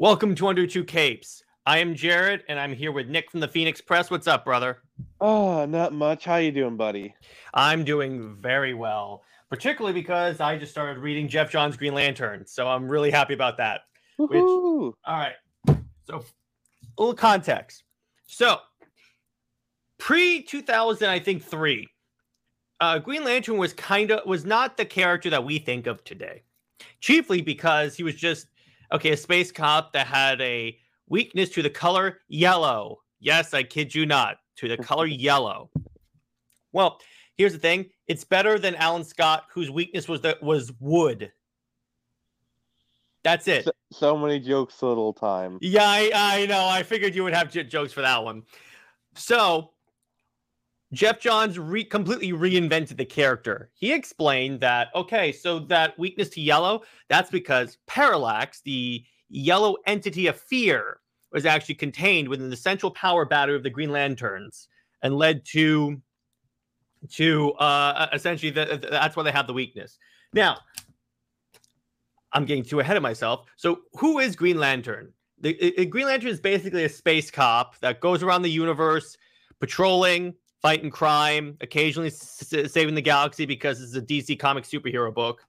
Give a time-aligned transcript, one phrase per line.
[0.00, 1.42] Welcome to Under Two Capes.
[1.66, 4.12] I am Jared, and I'm here with Nick from the Phoenix Press.
[4.12, 4.84] What's up, brother?
[5.20, 6.24] Oh, not much.
[6.24, 7.16] How you doing, buddy?
[7.52, 12.68] I'm doing very well, particularly because I just started reading Geoff Johns' Green Lantern, so
[12.68, 13.80] I'm really happy about that.
[14.18, 15.34] Which, all right.
[15.66, 16.24] So,
[16.96, 17.82] a little context.
[18.24, 18.60] So,
[19.98, 21.88] pre 2000, I think three,
[22.78, 26.44] uh, Green Lantern was kind of was not the character that we think of today,
[27.00, 28.46] chiefly because he was just
[28.92, 30.76] okay, a space cop that had a
[31.08, 33.00] weakness to the color yellow.
[33.20, 35.70] Yes, I kid you not, to the color yellow.
[36.72, 37.00] Well,
[37.36, 41.32] here's the thing: it's better than Alan Scott, whose weakness was that was wood.
[43.24, 43.64] That's it.
[43.64, 45.58] So, so, many jokes, little time.
[45.60, 46.66] Yeah, I, I know.
[46.66, 48.44] I figured you would have j- jokes for that one.
[49.16, 49.72] So,
[50.92, 53.70] Geoff Johns re- completely reinvented the character.
[53.74, 60.26] He explained that, okay, so that weakness to yellow, that's because Parallax, the yellow entity
[60.28, 61.00] of fear,
[61.30, 64.68] was actually contained within the central power battery of the Green Lanterns
[65.02, 66.00] and led to
[67.10, 69.98] to uh essentially the, that's why they have the weakness.
[70.32, 70.58] Now,
[72.32, 73.46] I'm getting too ahead of myself.
[73.56, 75.12] So, who is Green Lantern?
[75.40, 79.16] The, the Green Lantern is basically a space cop that goes around the universe
[79.60, 85.44] patrolling, fighting crime, occasionally s- saving the galaxy because it's a DC comic superhero book,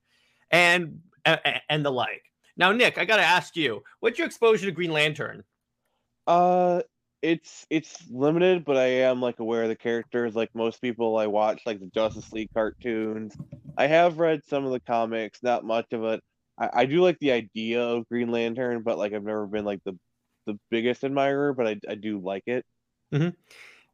[0.52, 2.24] and and the like.
[2.58, 5.44] Now, Nick, I got to ask you, what's your exposure to Green Lantern?
[6.28, 6.82] Uh,
[7.22, 10.36] it's it's limited, but I am like aware of the characters.
[10.36, 13.36] Like most people, I watch like the Justice League cartoons.
[13.78, 16.22] I have read some of the comics, not much of it.
[16.60, 19.82] I, I do like the idea of Green Lantern, but like I've never been like
[19.86, 19.98] the
[20.46, 22.66] the biggest admirer, but I I do like it.
[23.14, 23.30] Mm-hmm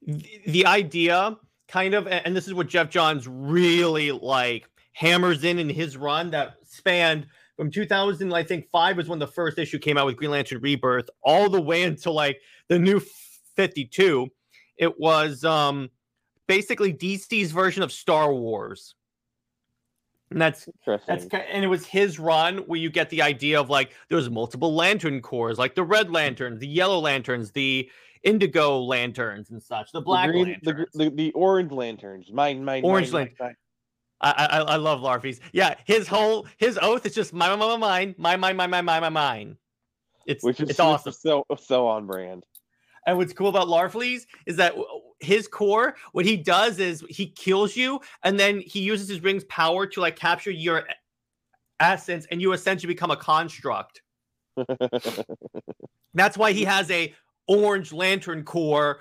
[0.01, 5.69] the, idea kind of and this is what Geoff Johns really like hammers in in
[5.69, 9.97] his run that spanned from 2000 I think 5 was when the first issue came
[9.97, 13.01] out with Green Lantern Rebirth all the way until like the new
[13.55, 14.29] 52
[14.77, 15.89] it was um
[16.47, 18.95] basically DC's version of Star Wars.
[20.31, 23.91] And that's that's and it was his run where you get the idea of like
[24.09, 27.89] there's multiple lantern corps, like the red lanterns the yellow lanterns the
[28.25, 29.91] indigo lanterns and such.
[29.93, 30.89] The black the green, lanterns.
[30.93, 32.31] The, the, the, orange lanterns.
[32.31, 33.55] Mine, mine, orange mine, lantern.
[34.19, 35.39] I, I I love Larfleeze.
[35.53, 38.99] Yeah, his whole his oath is just my my my mine, my my my my
[38.99, 39.57] my mine.
[40.25, 41.13] It's which is it's awesome.
[41.13, 42.45] So so on brand.
[43.07, 44.73] And what's cool about Larfleeze is that
[45.19, 49.43] his core, what he does is he kills you, and then he uses his ring's
[49.43, 50.87] power to like capture your
[51.79, 54.01] essence, and you essentially become a construct.
[56.15, 57.13] That's why he has a
[57.47, 58.99] Orange Lantern Corps,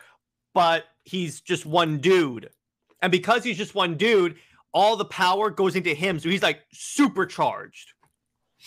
[0.55, 2.51] but he's just one dude.
[3.03, 4.37] And because he's just one dude,
[4.73, 6.19] all the power goes into him.
[6.19, 7.93] So he's like supercharged.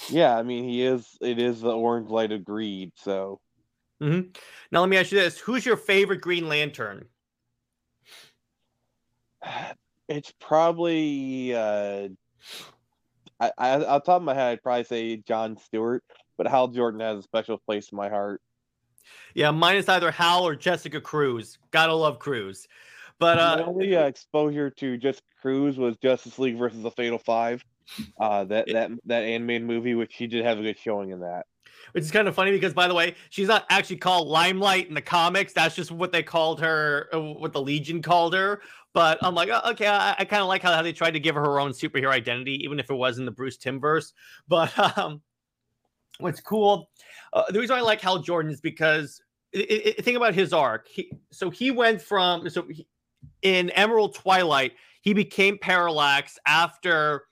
[0.09, 2.91] Yeah, I mean, he is, it is the orange light of greed.
[2.95, 3.39] So.
[4.01, 4.29] Mm-hmm.
[4.71, 7.05] Now, let me ask you this Who's your favorite Green Lantern?
[10.09, 12.07] It's probably, uh,
[13.41, 16.01] I, I, off top of my head, I'd probably say John Stewart,
[16.37, 18.41] but Hal Jordan has a special place in my heart.
[19.33, 21.57] Yeah, minus either Hal or Jessica Cruz.
[21.71, 22.67] Gotta love Cruz.
[23.19, 27.17] But uh, my only uh, exposure to Jessica Cruz was Justice League versus the Fatal
[27.17, 27.63] Five.
[28.19, 31.45] Uh, that that that animated movie, which she did have a good showing in that.
[31.93, 34.93] Which is kind of funny because, by the way, she's not actually called Limelight in
[34.93, 35.53] the comics.
[35.53, 38.61] That's just what they called her, uh, what the Legion called her.
[38.93, 41.19] But I'm like, oh, okay, I, I kind of like how, how they tried to
[41.19, 44.13] give her her own superhero identity, even if it was in the Bruce Timm verse.
[44.47, 45.21] But um,
[46.19, 46.89] what's cool,
[47.37, 49.21] uh, the reason I like Hal Jordan is because
[49.53, 50.87] it, it, think about his arc.
[50.87, 52.87] He, so he went from so he,
[53.43, 57.25] in Emerald Twilight, he became Parallax after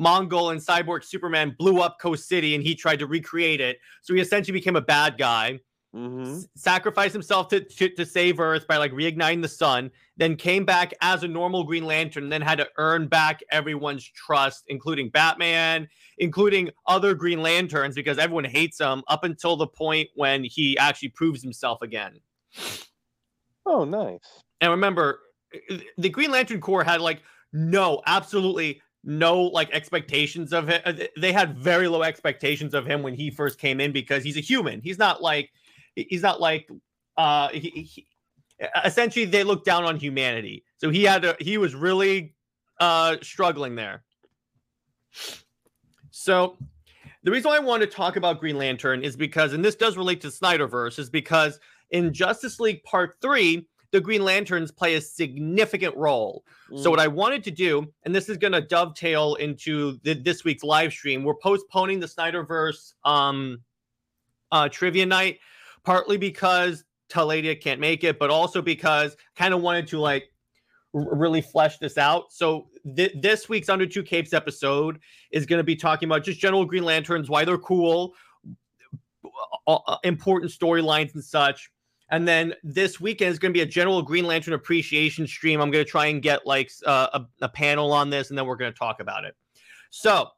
[0.00, 3.78] Mongul and Cyborg Superman blew up Coast City, and he tried to recreate it.
[4.00, 5.60] So he essentially became a bad guy.
[5.94, 6.36] Mm-hmm.
[6.36, 10.64] S- sacrificed himself to, to, to save Earth by like reigniting the sun, then came
[10.64, 15.88] back as a normal Green Lantern, then had to earn back everyone's trust, including Batman,
[16.18, 21.10] including other Green Lanterns, because everyone hates him up until the point when he actually
[21.10, 22.20] proves himself again.
[23.66, 24.42] Oh, nice.
[24.60, 25.20] And remember,
[25.98, 27.22] the Green Lantern Corps had like
[27.52, 30.98] no, absolutely no like expectations of him.
[31.16, 34.40] They had very low expectations of him when he first came in because he's a
[34.40, 34.80] human.
[34.80, 35.50] He's not like
[35.94, 36.68] he's not like
[37.16, 38.06] uh he, he,
[38.84, 40.64] essentially they look down on humanity.
[40.78, 42.34] So he had to he was really
[42.80, 44.02] uh struggling there.
[46.10, 46.56] So
[47.22, 49.96] the reason why i want to talk about green lantern is because and this does
[49.96, 51.60] relate to snyderverse is because
[51.90, 56.44] in justice league part three the green lanterns play a significant role.
[56.70, 56.82] Mm.
[56.82, 60.42] so what i wanted to do and this is going to dovetail into the, this
[60.42, 63.62] week's live stream we're postponing the snyderverse um
[64.52, 65.40] uh, trivia night,
[65.84, 70.28] partly because Taladia can't make it, but also because kind of wanted to like
[70.92, 72.32] really flesh this out.
[72.32, 74.98] So th- this week's Under Two Capes episode
[75.30, 78.14] is going to be talking about just general Green Lanterns, why they're cool,
[80.04, 81.70] important storylines and such.
[82.10, 85.62] And then this weekend is going to be a general Green Lantern appreciation stream.
[85.62, 88.44] I'm going to try and get like uh, a, a panel on this, and then
[88.46, 89.34] we're going to talk about it.
[89.88, 90.28] So,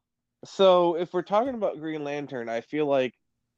[0.44, 3.14] So if we're talking about Green Lantern, I feel like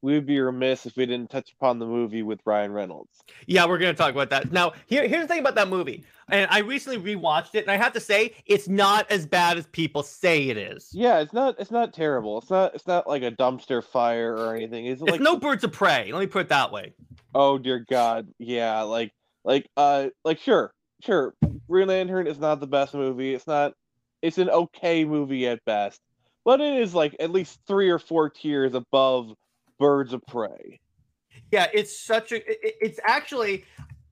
[0.06, 3.24] we would be remiss if we didn't touch upon the movie with Ryan Reynolds.
[3.48, 4.52] yeah, we're going to talk about that.
[4.52, 6.04] Now, here, here's the thing about that movie.
[6.28, 9.66] And I recently rewatched it, and I have to say, it's not as bad as
[9.66, 10.90] people say it is.
[10.92, 12.38] Yeah, it's not it's not terrible.
[12.38, 14.86] It's not it's not like a dumpster fire or anything.
[14.86, 16.12] It's It's like no birds of prey.
[16.12, 16.92] Let me put it that way.
[17.34, 19.12] oh dear God, yeah, like
[19.44, 20.72] like uh like sure
[21.04, 21.34] sure
[21.68, 23.34] Green Lantern is not the best movie.
[23.34, 23.72] It's not
[24.22, 26.00] it's an okay movie at best,
[26.44, 29.32] but it is like at least three or four tiers above
[29.78, 30.80] Birds of Prey.
[31.52, 32.36] Yeah, it's such a.
[32.36, 33.64] it- it's actually,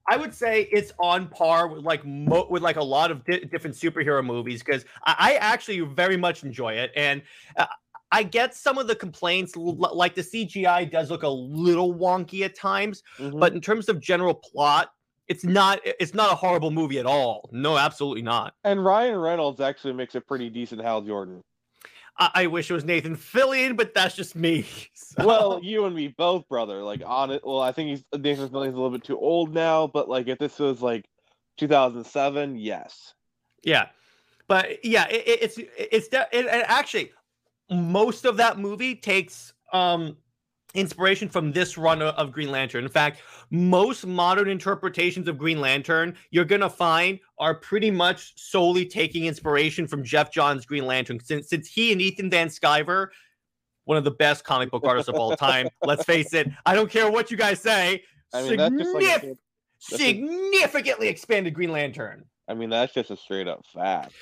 [0.09, 3.45] I would say it's on par with like mo- with like a lot of di-
[3.45, 7.21] different superhero movies because I, I actually very much enjoy it, and
[7.57, 7.65] uh,
[8.11, 12.43] I get some of the complaints l- like the CGI does look a little wonky
[12.45, 13.39] at times, Mhm.
[13.39, 14.91] but in terms of general plot,
[15.27, 17.49] it's not it's not a horrible movie at all.
[17.51, 18.53] No, absolutely not.
[18.63, 21.41] and Ryan Reynolds actually makes a pretty decent Hal Jordan.
[22.17, 24.65] I, I wish it was Nathan Fillion, but that's just me.
[24.93, 26.83] So- Well, you and me both, brother.
[26.83, 27.41] Like on it.
[27.45, 30.37] Well, I think he's Nathan Fillion's a little bit too old now, but like if
[30.39, 31.05] this was like
[31.57, 33.13] 2007, yes.
[33.63, 33.87] Yeah,
[34.47, 37.11] but yeah, it, it- it's it's de- it, it actually
[37.71, 40.17] most of that movie takes um
[40.75, 42.83] inspiration from this run of Green Lantern.
[42.83, 48.85] In fact, most modern interpretations of Green Lantern you're gonna find are pretty much solely
[48.85, 53.07] taking inspiration from Geoff Johns' Green Lantern, since since he and Ethan Van Sciver.
[53.85, 55.67] One of the best comic book artists of all time.
[55.83, 56.49] Let's face it.
[56.65, 58.03] I don't care what you guys say.
[58.33, 62.93] I mean, just like a signif- straight- a- significantly expanded Green Lantern I mean, that's
[62.93, 64.13] just a straight up fact.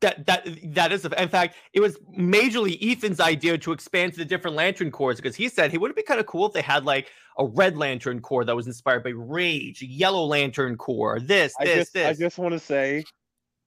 [0.00, 4.24] That that that is in fact it was majorly ethan's idea to expand to the
[4.24, 6.62] different lantern corps because he said he would it be kind of cool if they
[6.62, 11.52] had like a red lantern corps that was inspired by rage yellow lantern corps this
[11.60, 13.04] I this just, this I just want to say,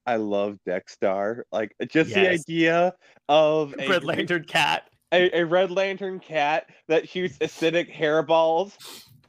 [0.08, 1.46] I love Dex-Starr.
[1.52, 2.94] Like just the idea
[3.30, 8.76] of a, red lantern cat a, a red lantern cat that shoots acidic hairballs.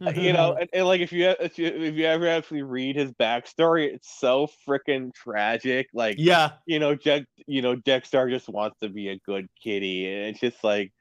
[0.05, 2.97] Uh, You know, and, and like if you if you if you ever actually read
[2.97, 5.89] his backstory, it's so freaking tragic.
[5.93, 10.13] Like yeah you know, Jack, you know, Dex-Starr just wants to be a good kitty,
[10.13, 10.93] and it's just like,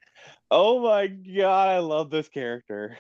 [0.52, 2.98] oh my god, I love this character.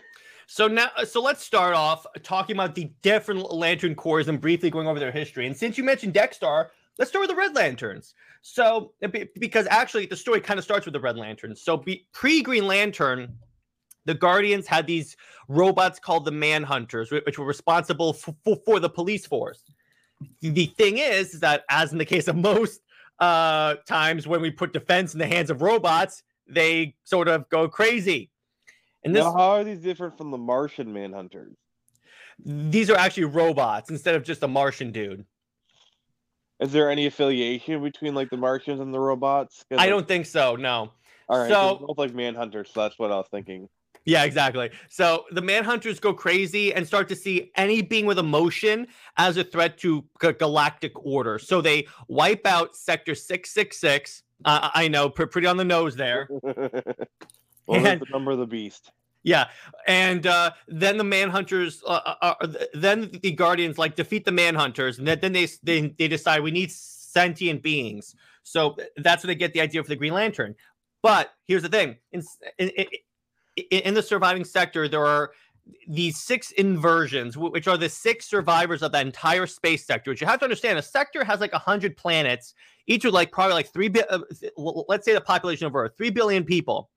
[0.47, 4.87] So now, so let's start off talking about the different Lantern corps and briefly going
[4.87, 5.47] over their history.
[5.47, 8.13] And since you mentioned Dex-Starr, let's start with the Red Lanterns.
[8.41, 9.07] So, uh,
[9.39, 11.61] because actually the story kind of starts with the Red Lanterns.
[11.61, 13.37] So, be, pre Green Lantern,
[14.05, 15.15] the Guardians had these
[15.47, 19.63] robots called the Manhunters, which were responsible for, for, for the police force.
[20.41, 22.81] The thing is, is that as in the case of most
[23.19, 27.67] uh, times when we put defense in the hands of robots, they sort of go
[27.67, 28.29] crazy.
[29.03, 31.55] And this, now, how are these different from the Martian Manhunters?
[32.45, 35.25] these are actually robots instead of just a Martian dude.
[36.59, 39.65] Is there any affiliation between like the Martians and the robots?
[39.71, 40.55] I like, don't think so.
[40.55, 40.91] No.
[41.27, 41.49] All right.
[41.49, 43.69] so- both like Manhunters, so that's what I was thinking.
[44.05, 44.69] Yeah, exactly.
[44.89, 49.43] So the Manhunters go crazy and start to see any being with emotion as a
[49.45, 51.39] threat to g- galactic order.
[51.39, 54.23] So they wipe out Sector 666.
[54.43, 56.27] Uh, I know, pre- pretty on the nose there.
[56.43, 58.91] well, And- that's the number of the beast.
[59.25, 59.47] Yeah,
[59.87, 64.97] and uh, then the Manhunters, uh, uh, uh, then the Guardians like defeat the Manhunters,
[64.97, 68.15] and then, they, they they decide we need sentient beings.
[68.43, 70.55] So that's where they get the idea for the Green Lantern.
[71.01, 72.21] But here's the thing: in
[72.59, 72.69] in,
[73.55, 75.31] in, the surviving sector, there are
[75.87, 80.11] these six inversions, which are the six survivors of that entire space sector.
[80.11, 82.53] Which you have to understand, a sector has like a hundred planets,
[82.87, 83.87] each with like probably like three.
[83.87, 84.19] Bi- uh,
[84.57, 86.89] let's say the population of Earth, three billion people.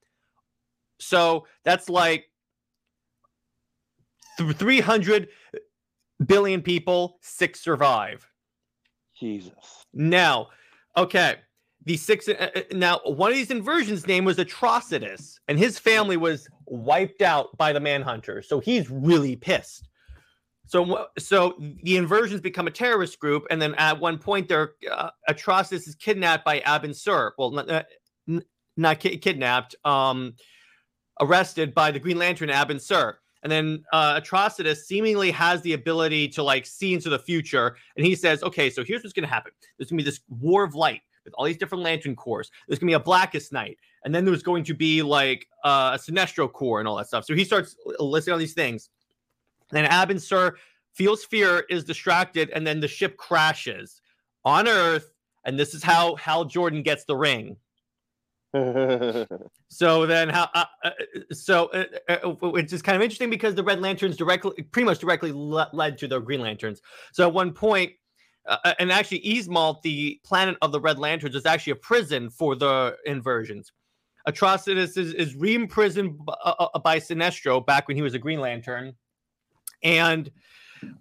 [0.99, 2.25] So that's like
[4.39, 5.29] th- 300
[6.27, 8.27] billion people, six survive.
[9.19, 9.85] Jesus.
[9.93, 10.49] Now,
[10.97, 11.37] okay,
[11.87, 12.29] the six.
[12.29, 17.23] Uh, uh, now, one of these inversions' name was Atrocitus, and his family was wiped
[17.23, 19.89] out by the manhunter So he's really pissed.
[20.67, 25.11] So, so the inversions become a terrorist group, and then at one point, their uh,
[25.31, 27.33] Atrocitus is kidnapped by Abin Sur.
[27.39, 27.69] Well, not,
[28.27, 28.43] not,
[28.77, 30.35] not ki- kidnapped, um,
[31.21, 33.17] arrested by the Green Lantern Abin Sur.
[33.45, 38.05] And then uh, Atrocitus seemingly has the ability to like see into the future, and
[38.05, 39.53] he says, "Okay, so here's what's going to happen.
[39.79, 42.51] There's going to be this war of light with all these different Lantern cores.
[42.67, 45.99] There's gonna be a Blackest Night, and then there's going to be like uh, a
[45.99, 47.27] Sinestro Corps and all that stuff.
[47.27, 48.89] So he starts listing all these things.
[49.71, 50.57] Then Abin Sur
[50.95, 54.01] feels fear, is distracted, and then the ship crashes
[54.45, 55.13] on Earth.
[55.45, 57.57] And this is how Hal Jordan gets the ring.
[59.69, 60.49] So then, how?
[60.55, 60.91] Uh, uh,
[61.33, 65.01] so uh, uh, which is kind of interesting because the Red Lanterns directly, pretty much
[65.01, 66.81] directly le- led to the Green Lanterns.
[67.13, 67.93] So at one point,
[68.47, 72.31] uh, uh, and actually, Ysmault, the planet of the Red Lanterns, is actually a prison
[72.31, 73.73] for the inversions.
[74.29, 78.41] Atrocitus is, is re-imprisoned b- uh, uh, by Sinestro back when he was a Green
[78.41, 78.95] Lantern,
[79.83, 80.31] and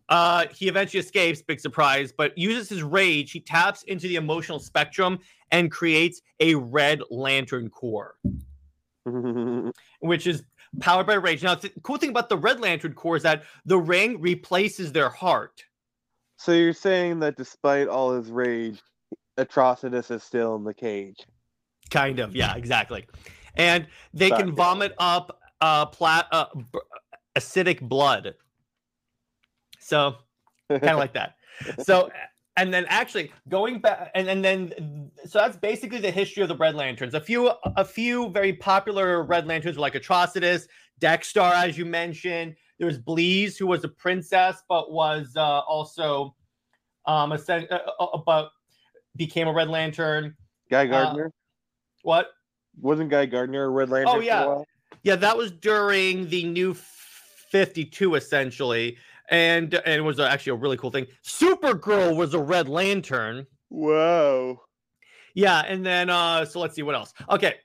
[0.09, 1.41] uh, he eventually escapes.
[1.41, 3.31] Big surprise, but uses his rage.
[3.31, 5.19] He taps into the emotional spectrum
[5.51, 8.15] and creates a Red Lantern Corps
[9.99, 10.43] which is
[10.79, 11.43] powered by rage.
[11.43, 15.09] Now, the cool thing about the Red Lantern Corps is that the ring replaces their
[15.09, 15.63] heart.
[16.37, 18.81] So you're saying that despite all his rage,
[19.37, 21.25] Atrocitus is still in the cage.
[21.89, 23.05] Kind of, yeah, exactly.
[23.55, 26.79] And they can vomit up uh, plat- uh, b-
[27.35, 28.35] acidic blood.
[29.79, 30.15] So,
[30.69, 31.35] kind of like that.
[31.83, 32.09] So,
[32.57, 36.55] and then actually going back, and, and then so that's basically the history of the
[36.55, 37.13] Red Lanterns.
[37.13, 40.67] A few, a few very popular Red Lanterns were like Atrocitus,
[40.99, 42.55] Dex-Starr, as you mentioned.
[42.77, 46.35] There was Bleez, who was a princess, but was uh, also
[47.05, 48.49] um, a, sen- uh, uh, but
[49.15, 50.35] became a Red Lantern.
[50.69, 51.31] Guy Uh, Gardner
[52.03, 52.31] What?
[52.81, 54.21] wasn't Guy Gardner a Red Lantern?
[54.21, 54.61] a yeah.
[55.03, 58.97] Yeah, that was during the new 52 essentially.
[59.29, 61.07] And and it was actually a really cool thing.
[61.25, 63.47] Supergirl was a red lantern.
[63.69, 64.61] Whoa.
[65.33, 67.13] Yeah, and then uh so let's see what else.
[67.29, 67.55] Okay.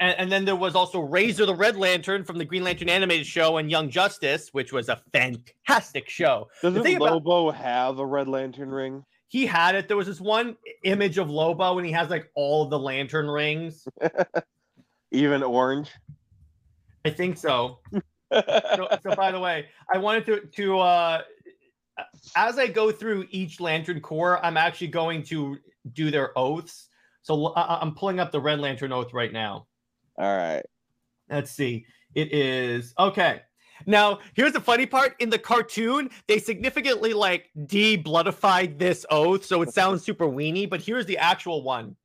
[0.00, 3.26] And, and then there was also Razer the Red Lantern from the Green Lantern animated
[3.26, 6.48] show and Young Justice, which was a fantastic show.
[6.62, 9.04] Doesn't thing about- Lobo have a Red Lantern ring?
[9.28, 9.86] He had it.
[9.86, 13.86] There was this one image of Lobo and he has like all the lantern rings.
[15.12, 15.90] Even orange?
[17.04, 17.78] I think so.
[18.32, 21.22] so, so by the way, I wanted to to uh
[22.34, 25.58] as I go through each Lantern Corps, I'm actually going to
[25.92, 26.88] do their oaths.
[27.22, 29.66] So I'm pulling up the Red Lantern oath right now.
[30.20, 30.62] All right.
[31.30, 31.86] Let's see.
[32.14, 33.40] It is okay.
[33.86, 35.14] Now, here's the funny part.
[35.18, 40.68] In the cartoon, they significantly like de-bloodified this oath, so it sounds super weenie.
[40.68, 41.96] But here's the actual one: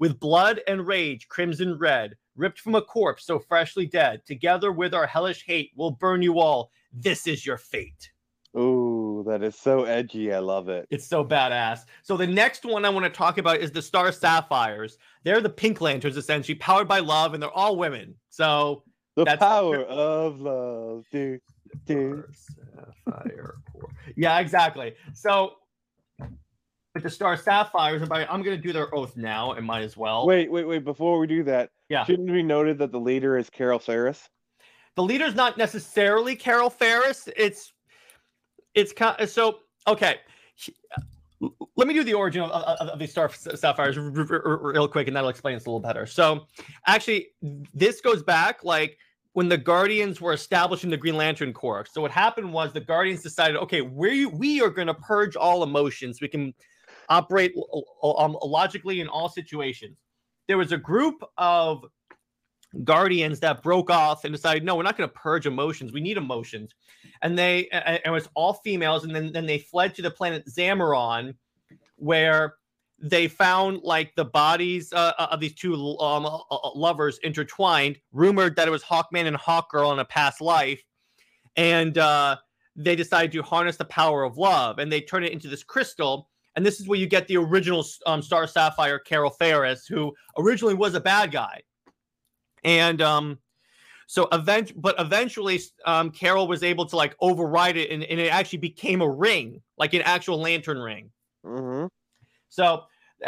[0.00, 4.22] with blood and rage, crimson red, ripped from a corpse so freshly dead.
[4.26, 6.72] Together with our hellish hate, we'll burn you all.
[6.92, 8.10] This is your fate.
[8.58, 10.32] Ooh, that is so edgy.
[10.32, 10.86] I love it.
[10.90, 11.80] It's so badass.
[12.02, 14.98] So the next one I want to talk about is the Star Sapphires.
[15.22, 18.14] They're the Pink Lanterns, essentially powered by love, and they're all women.
[18.28, 18.82] So
[19.14, 21.40] The power of love, dude.
[21.86, 22.24] Dude.
[23.04, 23.54] Sapphire
[24.16, 24.94] Yeah, exactly.
[25.14, 25.52] So
[26.18, 29.96] with the Star Sapphires, I, I'm going to do their oath now, and might as
[29.96, 30.26] well.
[30.26, 30.82] Wait, wait, wait.
[30.84, 32.04] Before we do that, Yeah.
[32.04, 34.28] shouldn't it be noted that the leader is Carol Ferris?
[34.96, 37.28] The leader's not necessarily Carol Ferris.
[37.36, 37.72] It's
[38.74, 40.16] it's kind of, so okay.
[41.76, 45.30] Let me do the origin of, of, of the Star Sapphires real quick, and that'll
[45.30, 46.04] explain this a little better.
[46.04, 46.46] So,
[46.86, 47.28] actually,
[47.72, 48.98] this goes back like
[49.32, 51.86] when the Guardians were establishing the Green Lantern Corps.
[51.90, 55.62] So, what happened was the Guardians decided, okay, we we are going to purge all
[55.62, 56.20] emotions.
[56.20, 56.52] We can
[57.08, 57.54] operate
[58.02, 59.96] um, logically in all situations.
[60.46, 61.86] There was a group of
[62.84, 65.92] guardians that broke off and decided no we're not going to purge emotions.
[65.92, 66.74] We need emotions.
[67.22, 70.46] And they and it was all females and then then they fled to the planet
[70.46, 71.34] Zamaron
[71.96, 72.54] where
[73.00, 77.98] they found like the bodies uh, uh, of these two um, uh, uh, lovers intertwined
[78.12, 80.82] rumored that it was hawkman and hawkgirl in a past life
[81.56, 82.36] and uh
[82.76, 86.28] they decided to harness the power of love and they turn it into this crystal
[86.56, 90.74] and this is where you get the original um, star sapphire carol ferris who originally
[90.74, 91.60] was a bad guy
[92.64, 93.38] and um
[94.06, 98.32] so event but eventually um carol was able to like override it and, and it
[98.32, 101.10] actually became a ring like an actual lantern ring.
[101.44, 101.86] Mm-hmm.
[102.48, 102.84] so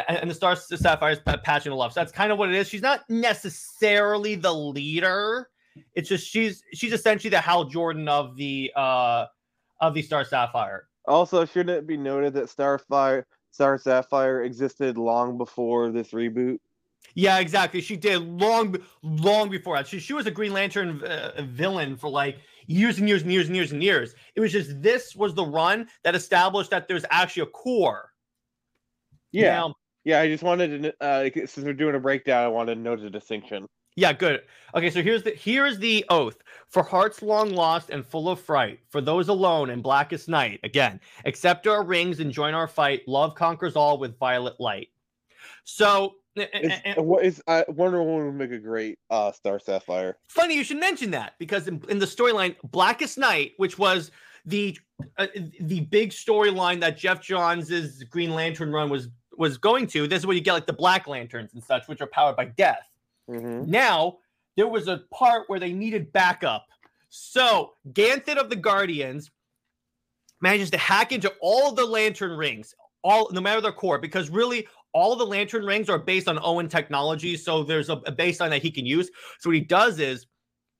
[0.08, 1.92] and, the star sapphire is pa- passion of love.
[1.92, 2.66] So that's kind of what it is.
[2.68, 5.48] She's not necessarily the leader.
[5.94, 9.26] It's just she's she's essentially the hal jordan of the uh
[9.80, 10.88] of the star sapphire.
[11.06, 16.58] Also, shouldn't it be noted that Starfire, Star Sapphire existed long before this reboot?
[17.14, 17.80] Yeah, exactly.
[17.80, 19.86] She did long, long before that.
[19.86, 23.46] She, she was a Green Lantern uh, villain for like years and years and years
[23.48, 24.14] and years and years.
[24.34, 28.10] It was just this was the run that established that there's actually a core.
[29.32, 30.20] Yeah, Now- yeah.
[30.20, 33.10] I just wanted to, uh, since we're doing a breakdown, I wanted to note the
[33.10, 33.66] distinction.
[33.96, 34.40] yeah, good.
[34.74, 36.38] Okay, so here's the here's the oath
[36.68, 38.80] for hearts long lost and full of fright.
[38.88, 40.60] For those alone in blackest night.
[40.64, 43.02] Again, accept our rings and join our fight.
[43.06, 44.88] Love conquers all with violet light.
[45.64, 50.16] So Is, what is I Wonder Woman would make a great uh Star Sapphire.
[50.28, 54.10] funny you should mention that because in, in the storyline Blackest Night, which was
[54.46, 54.78] the
[55.18, 55.26] uh,
[55.60, 60.26] the big storyline that Geoff Johns's Green Lantern run was was going to, this is
[60.26, 62.88] where you get like the Black Lanterns and such, which are powered by death.
[63.28, 63.70] Mm-hmm.
[63.70, 64.18] Now
[64.56, 66.66] there was a part where they needed backup.
[67.08, 69.30] So Ganthet of the Guardians
[70.40, 72.74] manages to hack into all the lantern rings,
[73.04, 76.68] all no matter their core, because really all the lantern rings are based on Oan
[76.68, 77.36] technology.
[77.36, 79.10] So there's a, a baseline that he can use.
[79.40, 80.26] So what he does is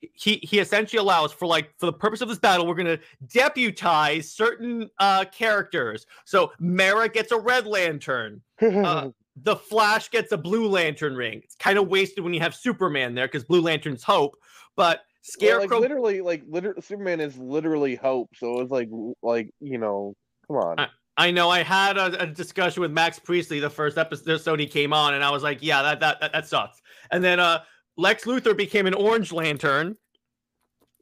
[0.01, 2.99] he he essentially allows for like for the purpose of this battle, we're gonna
[3.33, 6.07] deputize certain uh characters.
[6.25, 8.43] So Mera gets a red lantern.
[8.63, 9.11] Uh,
[9.45, 11.41] the Flash gets a Blue Lantern ring.
[11.43, 14.37] It's kind of wasted when you have Superman there because Blue Lantern's hope,
[14.77, 15.79] but Well, Scarecrow.
[15.79, 18.29] like literally, like literally, Superman is literally hope.
[18.37, 18.91] So it's like,
[19.23, 20.15] like you know,
[20.47, 20.81] come on.
[20.81, 24.67] I- I know I had a, a discussion with Max Priestley the first episode he
[24.67, 26.81] came on, and I was like, yeah, that that that, that sucks.
[27.11, 27.61] And then uh
[27.97, 29.97] Lex Luthor became an Orange Lantern.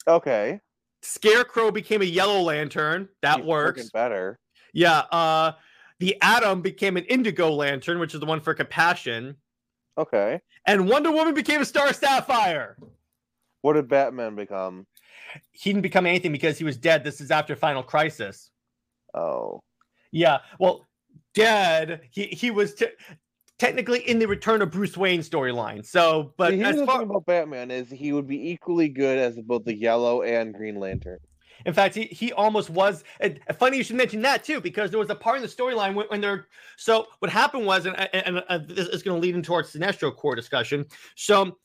[0.09, 0.61] okay,
[1.03, 3.09] Scarecrow became a Yellow Lantern.
[3.23, 3.91] That He's works.
[3.91, 4.39] better.
[4.73, 4.99] Yeah.
[5.13, 5.53] Uh,
[5.99, 9.37] the Atom became an Indigo Lantern, which is the one for compassion.
[9.99, 12.77] Okay, And Wonder Woman became a Star Sapphire.
[13.61, 14.87] what did Batman become?
[15.53, 17.05] He didn't become anything because he was dead.
[17.05, 18.51] This is after Final Crisis.
[19.15, 19.61] Oh,
[20.13, 20.39] Yeah.
[20.59, 20.89] Well,
[21.35, 22.01] dead.
[22.11, 22.87] He he was te-
[23.59, 25.85] technically in the Return of Bruce Wayne storyline.
[25.85, 29.75] So, but as far, about Batman is he would be equally good as both the
[29.75, 31.19] Yellow and Green Lantern.
[31.67, 33.05] in fact, he, he almost was.
[33.21, 35.95] And funny you should mention that too, because there was a part in the storyline
[35.95, 36.47] when, when they're.
[36.77, 39.63] So what happened was, and and, and uh, this is going to lead into our
[39.63, 40.87] Sinestro Corps discussion.
[41.17, 41.59] So,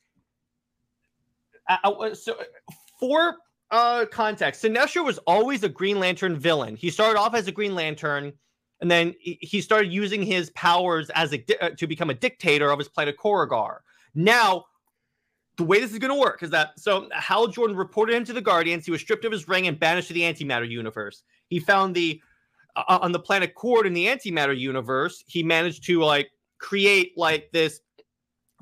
[1.67, 2.35] I, uh, so
[2.99, 3.37] for
[3.75, 6.75] uh context, Sinestro was always a Green Lantern villain.
[6.75, 8.33] He started off as a Green Lantern.
[8.81, 12.69] And then he started using his powers as a di- uh, to become a dictator
[12.69, 13.77] of his planet Korugar.
[14.13, 14.65] Now,
[15.57, 18.33] the way this is going to work is that so Hal Jordan reported him to
[18.33, 18.85] the Guardians.
[18.85, 21.23] He was stripped of his ring and banished to the antimatter universe.
[21.47, 22.21] He found the
[22.75, 25.23] uh, on the planet Qward in the antimatter universe.
[25.25, 27.79] He managed to like create like this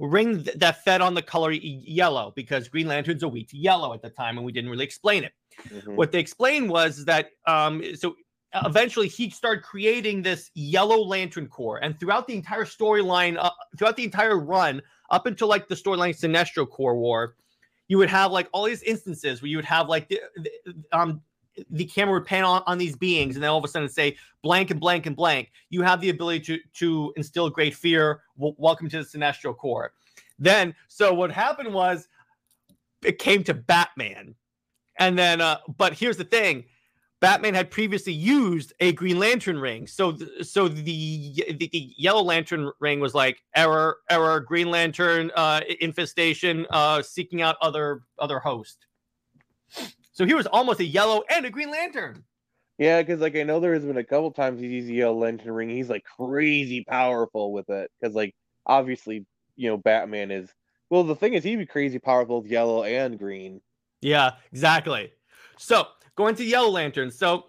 [0.08, 3.94] ring th- that fed on the color yellow because Green Lanterns are weak to yellow
[3.94, 5.34] at the time, and we didn't really explain it.
[5.70, 5.96] Mhm.
[5.96, 8.16] What they explained was that um, so
[8.66, 13.96] eventually he started creating this yellow lantern corps, and throughout the entire storyline, uh, throughout
[13.96, 17.36] the entire run, up until like the storyline Sinestro Corps War,
[17.88, 21.22] you would have like all these instances where you would have like the, the um
[21.70, 24.16] the camera would pan on, on these beings, and then all of a sudden say
[24.42, 25.52] blank and blank and blank.
[25.70, 28.22] You have the ability to to instill great fear.
[28.38, 29.94] W- welcome to the Sinestro Corps.
[30.39, 32.08] Then, so what happened was
[33.04, 34.36] it came to Batman.
[35.00, 36.66] And then, uh, but here's the thing:
[37.20, 42.22] Batman had previously used a Green Lantern ring, so th- so the, the the Yellow
[42.22, 48.39] Lantern ring was like error, error, Green Lantern uh, infestation, uh, seeking out other other
[48.39, 48.86] host.
[50.13, 52.23] So he was almost a Yellow and a Green Lantern.
[52.78, 55.17] Yeah, because like I know there has been a couple times he's used the Yellow
[55.17, 55.69] Lantern ring.
[55.69, 60.49] He's like crazy powerful with it because like obviously you know Batman is.
[60.89, 63.62] Well, the thing is he'd be crazy powerful with yellow and green.
[64.02, 65.12] Yeah, exactly.
[65.58, 67.10] So going to Yellow Lantern.
[67.10, 67.45] So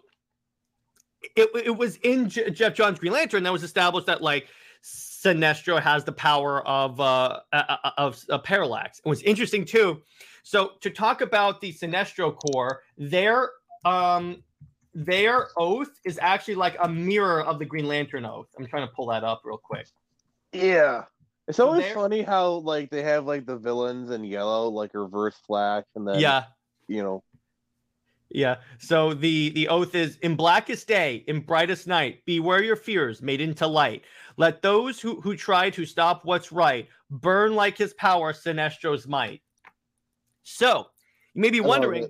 [1.36, 4.46] it, it was in J- Geoff John's Green Lantern that was established that like
[4.82, 9.00] Sinestro has the power of uh uh, uh, of uh, parallax.
[9.04, 10.02] It was interesting too.
[10.44, 13.50] So to talk about the Sinestro Corps, their
[13.84, 14.44] um
[14.94, 18.46] their oath is actually like a mirror of the Green Lantern oath.
[18.56, 19.88] I'm trying to pull that up real quick.
[20.52, 21.04] Yeah.
[21.48, 25.84] It's always funny how like they have like the villains in yellow, like reverse flash,
[25.96, 26.44] and then yeah.
[26.88, 27.22] you know,
[28.30, 28.56] Yeah.
[28.78, 33.40] So the the oath is in blackest day, in brightest night, beware your fears made
[33.40, 34.04] into light.
[34.36, 39.42] Let those who who try to stop what's right burn like his power, Sinestro's might.
[40.44, 40.86] So
[41.34, 42.08] you may be wondering,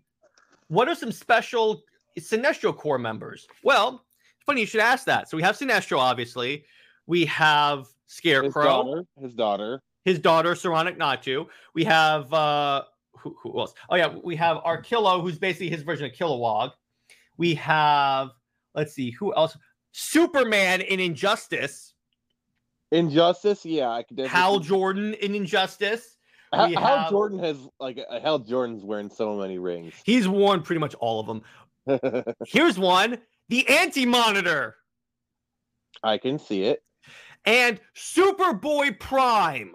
[0.68, 1.82] what are some special
[2.18, 3.46] Sinestro Corps members?
[3.62, 4.04] Well,
[4.36, 5.30] it's funny you should ask that.
[5.30, 6.64] So we have Sinestro, obviously.
[7.06, 9.82] We have his Scarecrow daughter, his daughter.
[10.04, 11.46] his daughter Soranik Natu.
[11.74, 13.74] We have uh who, who else?
[13.88, 16.72] Oh yeah, we have Arkillo, who's basically his version of Kilowog.
[17.36, 18.30] We have
[18.74, 19.56] let's see who else.
[19.92, 21.94] Superman in Injustice.
[22.90, 24.38] Injustice, yeah, I could definitely.
[24.38, 26.13] Hal Jordan in Injustice.
[26.52, 29.94] Ha- we Hal have- Jordan has like uh, Hal Jordan's wearing so many rings.
[30.04, 31.42] He's worn pretty much all of them.
[32.46, 34.76] Here's one: the Anti Monitor
[36.02, 36.82] I can see it.
[37.44, 39.74] and Superboy Prime.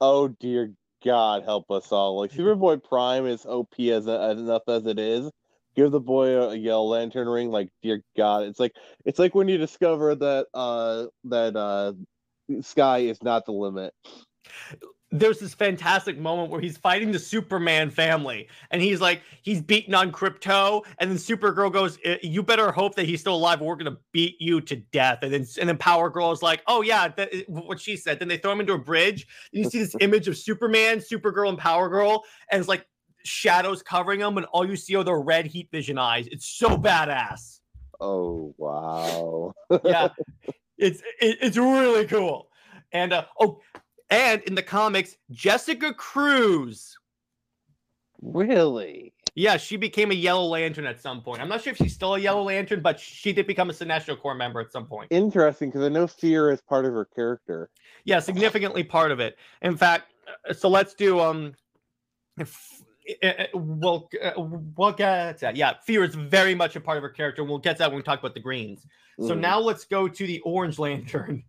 [0.00, 0.72] Oh dear
[1.04, 2.18] God, help us all!
[2.20, 5.30] Like Superboy Prime is OP as, as enough as it is.
[5.74, 7.50] Give the boy a, a yellow lantern ring.
[7.50, 8.74] Like dear God, it's like
[9.04, 11.92] it's like when you discover that uh that uh
[12.62, 13.92] sky is not the limit.
[15.12, 19.94] There's this fantastic moment where he's fighting the Superman family, and he's like, he's beaten
[19.94, 23.62] on Krypto, and then Supergirl goes, "You better hope that he's still alive.
[23.62, 26.62] Or we're gonna beat you to death." And then and then Power Girl is like,
[26.66, 29.26] "Oh yeah, that, what she said." Then they throw him into a bridge.
[29.52, 32.84] And you see this image of Superman, Supergirl, and Power Girl, and it's like
[33.22, 36.26] shadows covering them, and all you see are the red heat vision eyes.
[36.28, 37.60] It's so badass.
[38.00, 39.52] Oh wow!
[39.84, 40.08] yeah,
[40.78, 42.48] it's it, it's really cool.
[42.92, 43.60] And uh, oh,
[44.10, 46.96] and in the comics, Jessica Cruz.
[48.22, 49.12] Really?
[49.34, 51.42] Yeah, she became a Yellow Lantern at some point.
[51.42, 54.18] I'm not sure if she's still a Yellow Lantern, but she did become a Sinestro
[54.18, 55.08] Corps member at some point.
[55.10, 57.68] Interesting, because I know fear is part of her character.
[58.04, 59.36] Yeah, significantly part of it.
[59.60, 60.14] In fact,
[60.48, 61.54] uh, so let's do um.
[62.38, 62.82] If,
[63.22, 64.32] uh, we'll uh,
[64.76, 65.54] we'll get that.
[65.54, 67.44] Yeah, fear is very much a part of her character.
[67.44, 68.86] We'll get to that when we talk about the greens.
[69.20, 69.40] So mm.
[69.40, 71.44] now let's go to the Orange Lantern.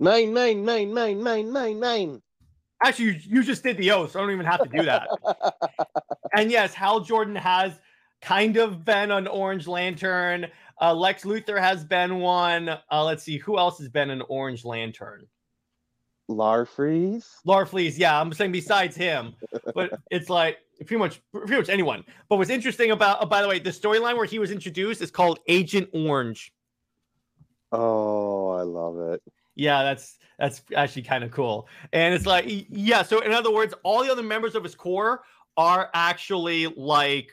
[0.00, 2.22] Mine, mine, mine, mine, mine, mine, mine.
[2.84, 5.08] Actually, you, you just did the oath, so I don't even have to do that.
[6.36, 7.72] and yes, Hal Jordan has
[8.22, 10.46] kind of been an Orange Lantern.
[10.80, 12.68] Uh, Lex Luthor has been one.
[12.68, 15.26] Uh, let's see, who else has been an Orange Lantern?
[16.30, 17.26] Larfleeze.
[17.44, 19.34] Larfleeze, yeah, I'm saying besides him,
[19.74, 22.04] but it's like pretty much pretty much anyone.
[22.28, 25.10] But what's interesting about, oh, by the way, the storyline where he was introduced is
[25.10, 26.52] called Agent Orange.
[27.72, 29.22] Oh, I love it
[29.58, 31.68] yeah, that's that's actually kind of cool.
[31.92, 33.02] And it's like, yeah.
[33.02, 35.22] So in other words, all the other members of his core
[35.56, 37.32] are actually like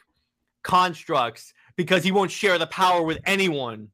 [0.64, 3.90] constructs because he won't share the power with anyone.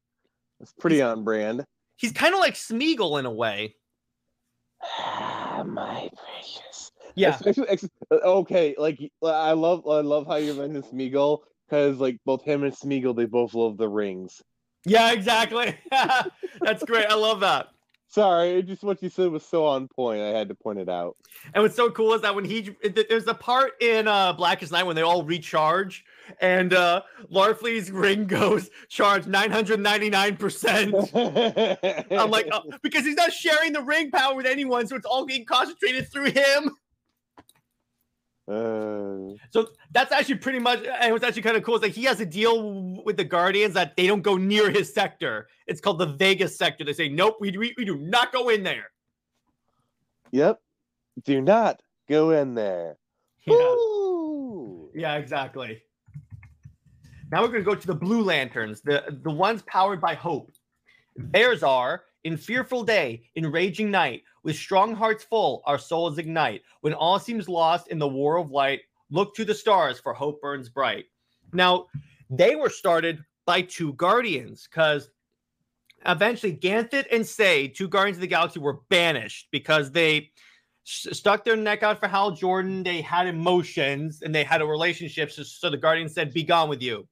[0.61, 1.65] It's pretty he's, on brand.
[1.97, 3.75] He's kind of like Smeagol in a way.
[4.81, 6.91] Ah, my precious.
[7.13, 7.37] Yeah.
[8.11, 12.73] okay, like I love I love how you mentioned Smeagol because like both him and
[12.73, 14.41] Smeagol they both love the rings.
[14.85, 15.75] Yeah, exactly.
[16.61, 17.07] That's great.
[17.07, 17.67] I love that.
[18.11, 20.21] Sorry, just what you said was so on point.
[20.21, 21.15] I had to point it out.
[21.53, 24.83] And what's so cool is that when he there's a part in uh Blackest Night
[24.83, 26.03] when they all recharge
[26.41, 32.05] and uh Larfleeze's ring goes charge 999%.
[32.11, 35.25] I'm like, oh, because he's not sharing the ring power with anyone, so it's all
[35.25, 36.71] being concentrated through him.
[38.51, 42.03] Uh, so that's actually pretty much, and what's actually kind of cool is that he
[42.03, 45.47] has a deal with the Guardians that they don't go near his sector.
[45.67, 46.83] It's called the Vegas sector.
[46.83, 48.91] They say, nope, we, we, we do not go in there.
[50.31, 50.59] Yep.
[51.23, 52.97] Do not go in there.
[53.47, 53.75] Yeah.
[54.93, 55.81] Yeah, exactly.
[57.31, 60.51] Now we're going to go to the Blue Lanterns, the, the ones powered by hope.
[61.15, 66.61] Theirs are in fearful day, in raging night, with strong hearts full, our souls ignite.
[66.81, 70.41] When all seems lost in the war of light, look to the stars, for hope
[70.41, 71.05] burns bright.
[71.53, 71.87] Now,
[72.29, 75.09] they were started by two guardians because
[76.05, 80.31] eventually Ganthet and Sayd, two guardians of the galaxy, were banished because they
[80.83, 82.83] stuck their neck out for Hal Jordan.
[82.83, 85.31] They had emotions and they had a relationship.
[85.31, 87.07] So, so the guardians said, Be gone with you.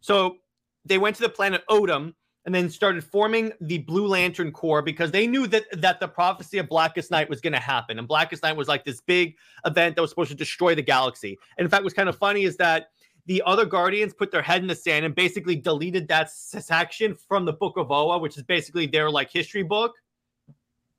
[0.00, 0.36] So
[0.84, 5.10] they went to the planet Odym and then started forming the Blue Lantern Corps because
[5.10, 7.98] they knew that that the prophecy of Blackest Night was going to happen.
[7.98, 11.38] And Blackest Night was like this big event that was supposed to destroy the galaxy.
[11.56, 12.88] And in fact, what's kind of funny is that
[13.26, 17.46] the other Guardians put their head in the sand and basically deleted that section from
[17.46, 19.94] the Book of Oa, which is basically their like history book.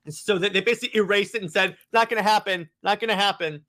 [0.10, 2.70] So that they basically erased it and said, "Not going to happen.
[2.84, 3.64] Not going to happen."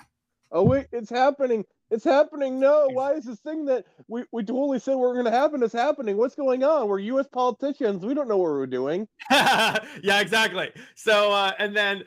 [0.52, 1.64] Oh wait, it's happening.
[1.90, 2.58] It's happening.
[2.58, 5.62] No, why is this thing that we, we totally said we we're going to happen
[5.62, 6.16] is happening?
[6.16, 6.88] What's going on?
[6.88, 7.26] We're U.S.
[7.30, 8.04] politicians.
[8.04, 9.06] We don't know what we're doing.
[9.30, 10.72] yeah, exactly.
[10.96, 12.02] So, uh, and then,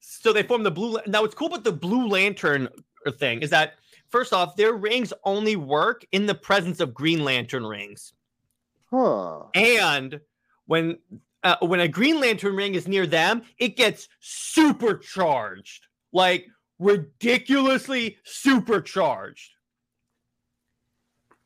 [0.00, 0.98] so they form the blue.
[1.06, 2.68] Now, what's cool about the Blue Lantern
[3.18, 3.74] thing is that,
[4.08, 8.12] first off, their rings only work in the presence of Green Lantern rings.
[8.90, 9.44] Huh.
[9.54, 10.20] And
[10.66, 10.98] when
[11.44, 15.86] uh, when a Green Lantern ring is near them, it gets supercharged.
[16.12, 16.46] Like
[16.80, 19.50] ridiculously supercharged.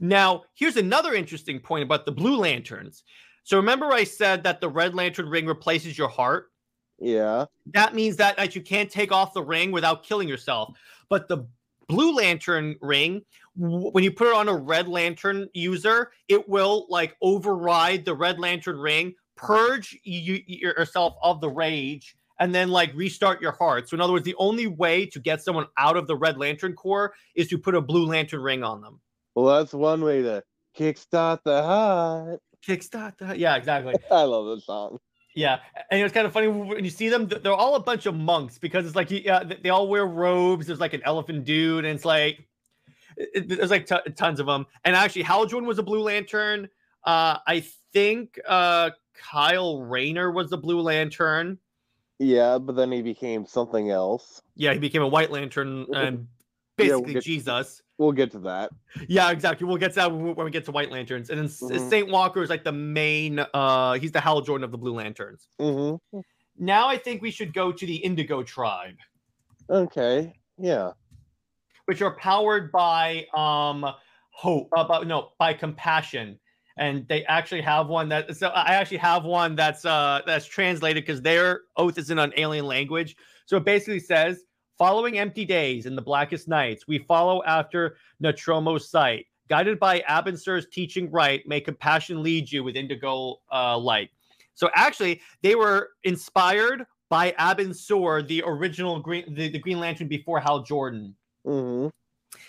[0.01, 3.05] Now, here's another interesting point about the Blue Lanterns.
[3.43, 6.51] So remember I said that the Red Lantern ring replaces your heart?
[6.99, 7.47] Yeah.
[7.73, 10.77] That means that, that you can't take off the ring without killing yourself.
[11.11, 11.47] But the
[11.89, 13.23] Blue Lantern ring,
[13.57, 18.39] when you put it on a Red Lantern user, it will like override the Red
[18.39, 23.89] Lantern ring, purge you, yourself of the rage, and then like restart your heart.
[23.89, 26.75] So in other words, the only way to get someone out of the Red Lantern
[26.75, 29.01] Corps is to put a Blue Lantern ring on them.
[29.35, 30.43] Well, that's one way to
[30.79, 32.41] kickstart the heart.
[32.67, 33.39] Kickstart the heart.
[33.39, 33.95] yeah, exactly.
[34.11, 34.99] I love this song.
[35.37, 35.59] Yeah,
[35.91, 37.27] and it's kind of funny when you see them.
[37.27, 40.69] They're all a bunch of monks because it's like yeah, they all wear robes.
[40.69, 42.47] There's like an elephant dude, and it's like
[43.35, 44.67] there's like t- tons of them.
[44.85, 46.69] And actually, Hal Jordan was a Blue Lantern.
[47.05, 51.59] Uh, I think uh, Kyle Rayner was the Blue Lantern.
[52.19, 54.41] Yeah, but then he became something else.
[54.55, 56.25] Yeah, he became a White Lantern and Yeah,
[56.77, 57.83] basically we'll get- Jesus.
[57.99, 58.71] We'll get to that.
[59.09, 59.67] Yeah, exactly.
[59.69, 61.31] We'll get to that when we get to White Lanterns.
[61.31, 61.89] And then Mhm.
[61.91, 63.39] Saint Walker is like the main.
[63.55, 65.49] uh He's the Hal Jordan of the Blue Lanterns.
[65.59, 65.97] hmm
[66.57, 68.97] Now I think we should go to the Indigo Tribe,
[69.71, 70.35] Okay.
[70.59, 70.93] Yeah.
[71.87, 73.87] which are powered by um
[74.31, 74.69] hope.
[74.77, 76.41] About no, by compassion.
[76.77, 78.37] And they actually have one that.
[78.37, 82.33] So I actually have one that's uh that's translated because their oath is in an
[82.37, 83.17] alien language.
[83.47, 84.45] So it basically says,
[84.77, 89.27] following empty days in the blackest nights, we follow after Natromo's sight.
[89.49, 94.11] Guided by Abin Sur's teaching right, may compassion lead you with indigo uh, light.
[94.55, 100.09] So actually, they were inspired by Abin Sur, the original Green, the, the Green Lantern
[100.09, 101.89] before Hal Jordan, hmm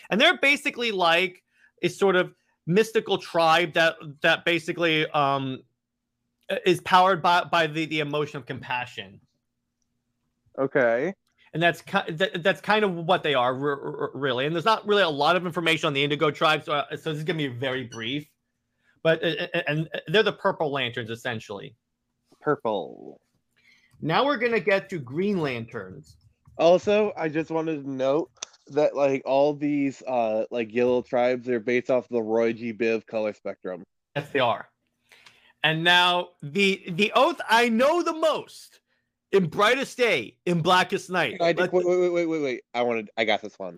[0.09, 1.43] and they're basically like
[1.81, 2.33] a sort of
[2.67, 5.59] mystical tribe that that basically um
[6.65, 9.19] is powered by by the the emotion of compassion.
[10.57, 11.13] Okay.
[11.53, 14.45] and that's ki- that, that's kind of what they are r- r- really.
[14.45, 17.11] And there's not really a lot of information on the indigo tribe so, uh, so
[17.11, 18.25] this is going to be very brief.
[19.03, 21.75] But uh, uh, and they're the purple lanterns essentially.
[22.41, 23.19] Purple.
[24.01, 26.17] now we're going to get to green lanterns.
[26.57, 28.29] Also, I just wanted to note
[28.67, 32.73] that like all these uh like yellow tribes are based off the Roy G.
[32.73, 33.83] Biv color spectrum.
[34.15, 34.67] yes they are
[35.63, 38.79] and now the the oath i know the most
[39.31, 42.61] in brightest day in blackest night I wait, wait, wait, wait, wait, wait.
[42.73, 43.09] I wanted.
[43.17, 43.77] I got this one.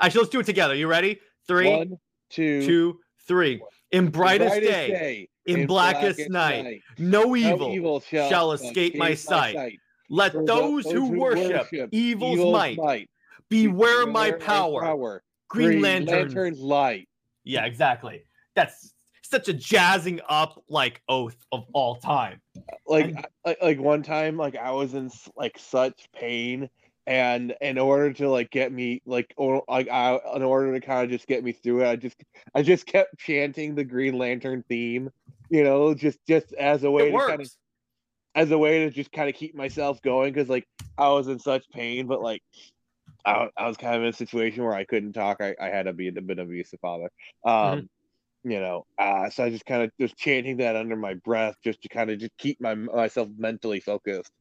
[0.00, 1.98] actually let's do it together you ready three, One,
[2.30, 3.60] two, two, three.
[3.90, 9.14] in brightest, brightest day, in blackest night, no no evil, evil shall, shall escape my
[9.14, 9.78] sight.
[10.08, 13.08] Let For those who worship evil's might
[13.52, 15.22] beware my power.
[15.48, 16.54] Green, Lantern.
[16.58, 17.08] light.
[17.44, 18.24] Yeah, exactly.
[18.54, 22.40] That's such a jazzing up like oath of all time.
[22.86, 26.70] Like, And- like, like one time, like I was in like such pain,
[27.06, 31.04] and in order to like get me like or like I in order to kind
[31.04, 32.16] of just get me through it, I just
[32.54, 35.10] I just kept chanting the Green Lantern theme.
[35.50, 37.50] You know, just just as a way It to kind of
[38.34, 41.38] as a way to just kind of keep myself going because like I was in
[41.38, 42.42] such pain, but like
[43.24, 45.38] I, I was kind of in a situation where I couldn't talk.
[45.40, 47.10] I, I had to be a bit of abusive father.
[47.44, 47.88] Um,
[48.44, 51.80] you know, uh, so I just kind of just chanting that under my breath just
[51.82, 54.32] to kind of just keep my myself mentally focused.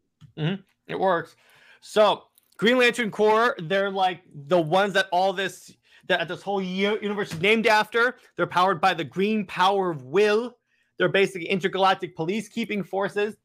[0.87, 1.35] It works.
[1.81, 2.23] So
[2.57, 5.71] Green Lantern Corps, they're like the ones that all this
[6.07, 8.15] that this whole universe is named after.
[8.35, 10.57] They're powered by the green power of will.
[10.97, 13.35] They're basically intergalactic police keeping forces.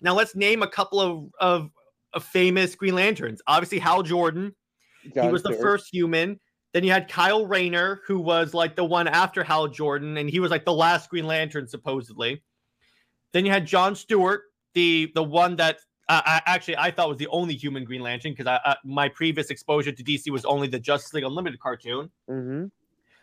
[0.00, 1.70] Now let's name a couple of, of
[2.20, 3.40] famous Green Lanterns.
[3.46, 4.54] Obviously, Hal Jordan.
[5.02, 5.60] he was the Stewart.
[5.62, 6.40] first human.
[6.74, 10.38] Then you had Kyle Rayner, who was like the one after Hal Jordan, and he
[10.40, 12.42] was like the last Green Lantern supposedly.
[13.32, 14.42] Then you had John Stewart,
[14.74, 18.32] the the one that uh, I actually I thought was the only human Green Lantern
[18.32, 22.10] because I, uh, my previous exposure to DC was only the Justice League Unlimited cartoon,
[22.30, 22.70] Mhm.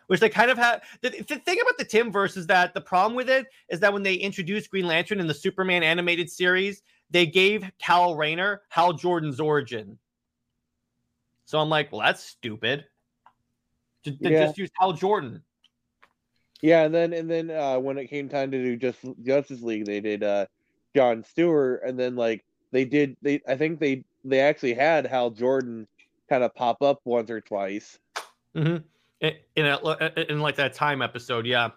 [0.07, 0.81] which they kind of had.
[1.01, 3.93] The, the thing about the Timm verse is that the problem with it is that
[3.93, 8.93] when they introduced Green Lantern in the Superman animated series, they gave Cal Rayner Hal
[8.93, 9.97] Jordan's origin.
[11.45, 12.85] So I'm like, well, that's stupid.
[14.03, 14.45] Just, they Yeah.
[14.45, 15.43] just use Hal Jordan.
[16.61, 19.85] Yeah, and then and then uh, when it came time to do just Justice League,
[19.85, 20.47] they did uh,
[20.95, 25.29] John Stewart, and then like they did they I think they they actually had Hal
[25.29, 25.87] Jordan
[26.29, 27.99] kind of pop up once or twice.
[28.55, 28.77] hmm
[29.21, 31.69] In, in, a, in like that time episode, yeah.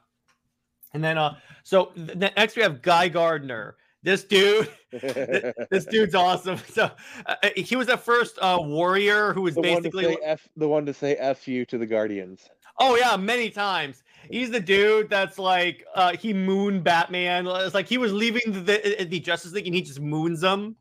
[0.95, 3.77] And then, uh, so next we have Guy Gardner.
[4.03, 6.59] This dude, this dude's awesome.
[6.69, 6.91] So
[7.27, 10.69] uh, uh, he was the first uh, warrior who was the basically say f the
[10.69, 12.49] one to say f you to the Guardians.
[12.79, 14.05] Oh yeah, many times.
[14.31, 17.47] He's the dude that's like uh he mooned Batman.
[17.49, 20.77] It's like he was leaving the, the the Justice League and he just moons them.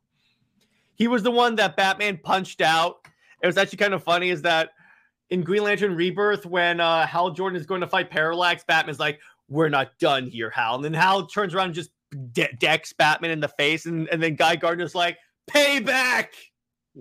[0.94, 3.06] He was the one that Batman punched out.
[3.42, 4.70] It was actually kind of funny is that
[5.30, 9.18] in Green Lantern Rebirth when uh Hal Jordan is going to fight Parallax, Batman's like,
[9.48, 11.90] "We're not done here, Hal." And then Hal turns around and just
[12.32, 15.18] de- decks Batman in the face and and then Guy Gardner's like,
[15.50, 16.28] "Payback."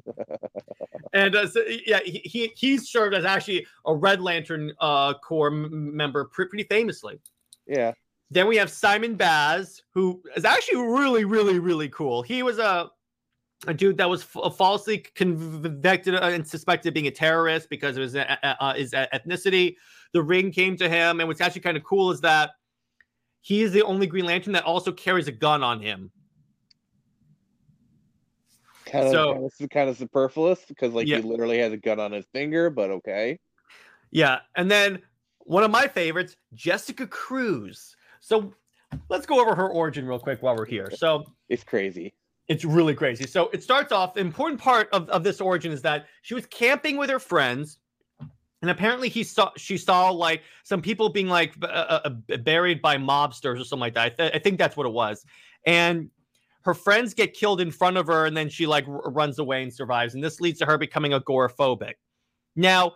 [1.13, 5.51] and uh, so, yeah, he, he he's served as actually a Red Lantern uh, Corps
[5.51, 7.19] m- member pre- pretty famously.
[7.65, 7.93] Yeah.
[8.29, 12.21] Then we have Simon Baz, who is actually really, really, really cool.
[12.21, 12.89] He was a
[13.65, 17.97] a dude that was f- falsely convicted uh, and suspected of being a terrorist because
[17.97, 19.75] of his uh, uh, his ethnicity.
[20.13, 22.51] The ring came to him, and what's actually kind of cool is that
[23.47, 26.11] he is the only Green Lantern that also carries a gun on him.
[28.85, 31.17] Kind of, So- kind of, kind of superfluous because like Yeah.
[31.17, 33.39] he literally has a gun on his finger, but okay.
[34.11, 35.01] Yeah, and then
[35.45, 37.95] one of my favorites, Jessica Cruz.
[38.19, 38.53] So
[39.07, 40.89] let's go over her origin real quick while we're here.
[40.93, 42.13] So It's crazy.
[42.49, 43.27] It's really crazy.
[43.27, 44.13] So it starts off.
[44.13, 47.77] The important part of, of this origin is that she was camping with her friends,
[48.61, 52.97] and apparently he saw she saw like some people being like uh, uh, buried by
[52.97, 54.05] mobsters or something like that.
[54.05, 55.25] I, th- I, think that's what it was.
[55.65, 56.09] And
[56.61, 59.61] her friends get killed in front of her, and then she like r- runs away
[59.63, 60.15] and survives.
[60.15, 61.93] And this leads to her becoming agoraphobic.
[62.55, 62.93] Now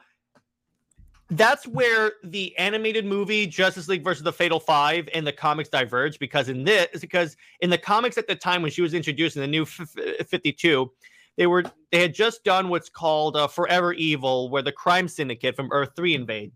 [1.29, 6.19] that's where the animated movie Justice League versus the Fatal Five and the comics diverge
[6.19, 9.41] because in this because in the comics at the time when she was introduced in
[9.41, 10.91] the new 52
[11.37, 15.55] they were they had just done what's called uh, Forever Evil where the crime syndicate
[15.55, 16.51] from Earth 3 invade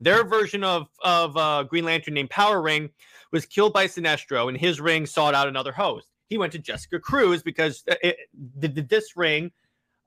[0.00, 2.90] their version of of uh, Green Lantern named Power Ring
[3.30, 6.98] was killed by Sinestro and his ring sought out another host he went to Jessica
[6.98, 8.16] Cruz because uh, it,
[8.58, 9.50] the, this ring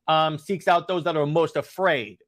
[0.07, 2.19] um, seeks out those that are most afraid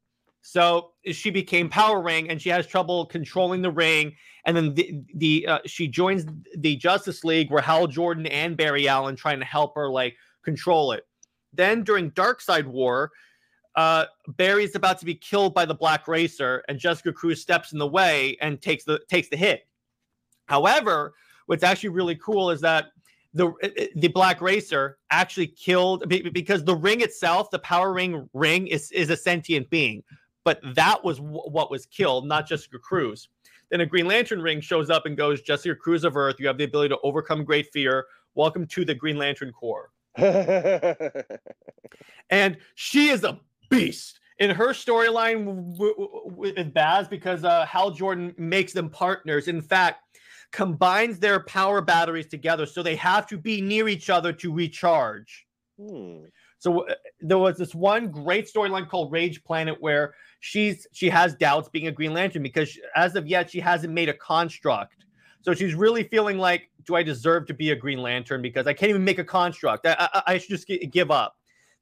[0.41, 4.15] so she became Power Ring, and she has trouble controlling the ring.
[4.45, 6.25] And then the, the uh, she joins
[6.57, 10.93] the Justice League, where Hal Jordan and Barry Allen trying to help her like control
[10.93, 11.05] it.
[11.57, 13.11] Then during Darkseid War,
[13.75, 17.73] uh, Barry is about to be killed by the Black Racer, and Jessica Cruz steps
[17.73, 19.67] in the way and takes the takes the hit.
[20.45, 21.13] However,
[21.47, 22.85] what's actually really cool is that
[23.33, 23.51] the
[23.95, 29.09] the Black Racer actually killed because the ring itself, the Power Ring ring, is is
[29.09, 30.03] a sentient being
[30.47, 33.27] but that was w- what was killed, not Jessica Cruz.
[33.69, 36.57] Then a Green Lantern ring shows up and goes, Jessica Cruz of Earth, you have
[36.57, 38.05] the ability to overcome great fear.
[38.33, 39.91] Welcome to the Green Lantern Corps.
[42.29, 45.75] and she is a beast in her storyline
[46.35, 49.47] with Baz because uh, Hal Jordan makes them partners.
[49.47, 50.03] In fact,
[50.51, 55.45] combines their power batteries together so they have to be near each other to recharge.
[55.79, 56.25] Hmm.
[56.59, 61.35] So uh, there was this one great storyline called Rage Planet where she's she has
[61.35, 65.05] doubts being a Green Lantern because as of yet she hasn't made a construct.
[65.41, 68.73] So she's really feeling like, do I deserve to be a Green Lantern because I
[68.73, 69.85] can't even make a construct?
[69.85, 71.35] I, I, I should just give up.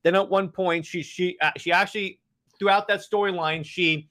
[0.04, 2.20] Then at one point she she uh, she actually
[2.60, 4.08] throughout that storyline she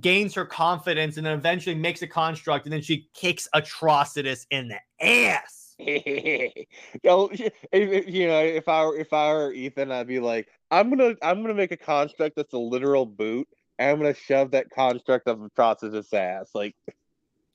[0.00, 4.68] gains her confidence and then eventually makes a construct and then she kicks Atrocitus in
[4.68, 5.64] the ass.
[5.78, 6.66] you
[7.04, 11.54] know, if I were if I were Ethan, I'd be like, I'm gonna I'm gonna
[11.54, 16.12] make a construct that's a literal boot, and I'm gonna shove that construct of Atrocitus
[16.12, 16.50] ass.
[16.54, 16.76] Like,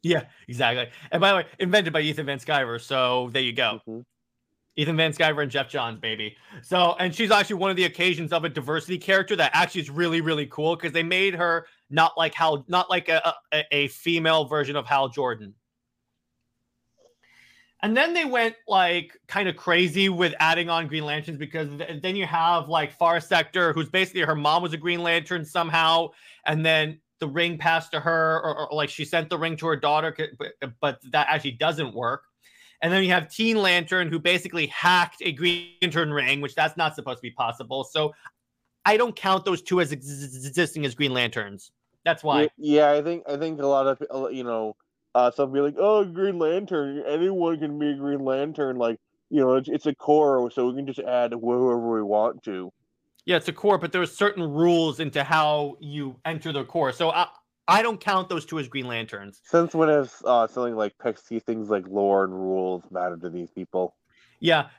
[0.03, 0.89] yeah, exactly.
[1.11, 2.79] And by the way, invented by Ethan Van Sciver.
[2.79, 3.81] So there you go.
[3.87, 4.01] Mm-hmm.
[4.75, 6.37] Ethan Van Sciver and Geoff Johns, baby.
[6.61, 9.89] So, and she's actually one of the occasions of a diversity character that actually is
[9.89, 13.87] really, really cool because they made her not like Hal, not like a, a, a
[13.89, 15.53] female version of Hal Jordan.
[17.81, 22.01] And then they went like kind of crazy with adding on Green Lanterns because th-
[22.01, 26.09] then you have like Far Sector, who's basically her mom was a Green Lantern somehow,
[26.45, 29.67] and then the ring passed to her, or, or like she sent the ring to
[29.67, 32.23] her daughter, but, but that actually doesn't work.
[32.81, 36.77] And then you have Teen Lantern, who basically hacked a Green Lantern ring, which that's
[36.77, 37.83] not supposed to be possible.
[37.83, 38.13] So
[38.85, 41.71] I don't count those two as ex- existing as Green Lanterns.
[42.05, 42.49] That's why.
[42.57, 44.75] Yeah, I think I think a lot of you know
[45.15, 47.03] uh, some be like, "Oh, Green Lantern!
[47.05, 50.75] Anyone can be a Green Lantern." Like, you know, it's, it's a corps, so we
[50.75, 52.71] can just add whoever we want to.
[53.29, 56.91] Yeah, it's a corps, but there's certain rules into how you enter the corps.
[56.91, 57.27] So I,
[57.67, 59.39] I don't count those two as Green Lanterns.
[59.43, 63.51] Since when has uh, something like Pixie things like lore and rules matter to these
[63.51, 63.95] people?
[64.39, 64.69] Yeah,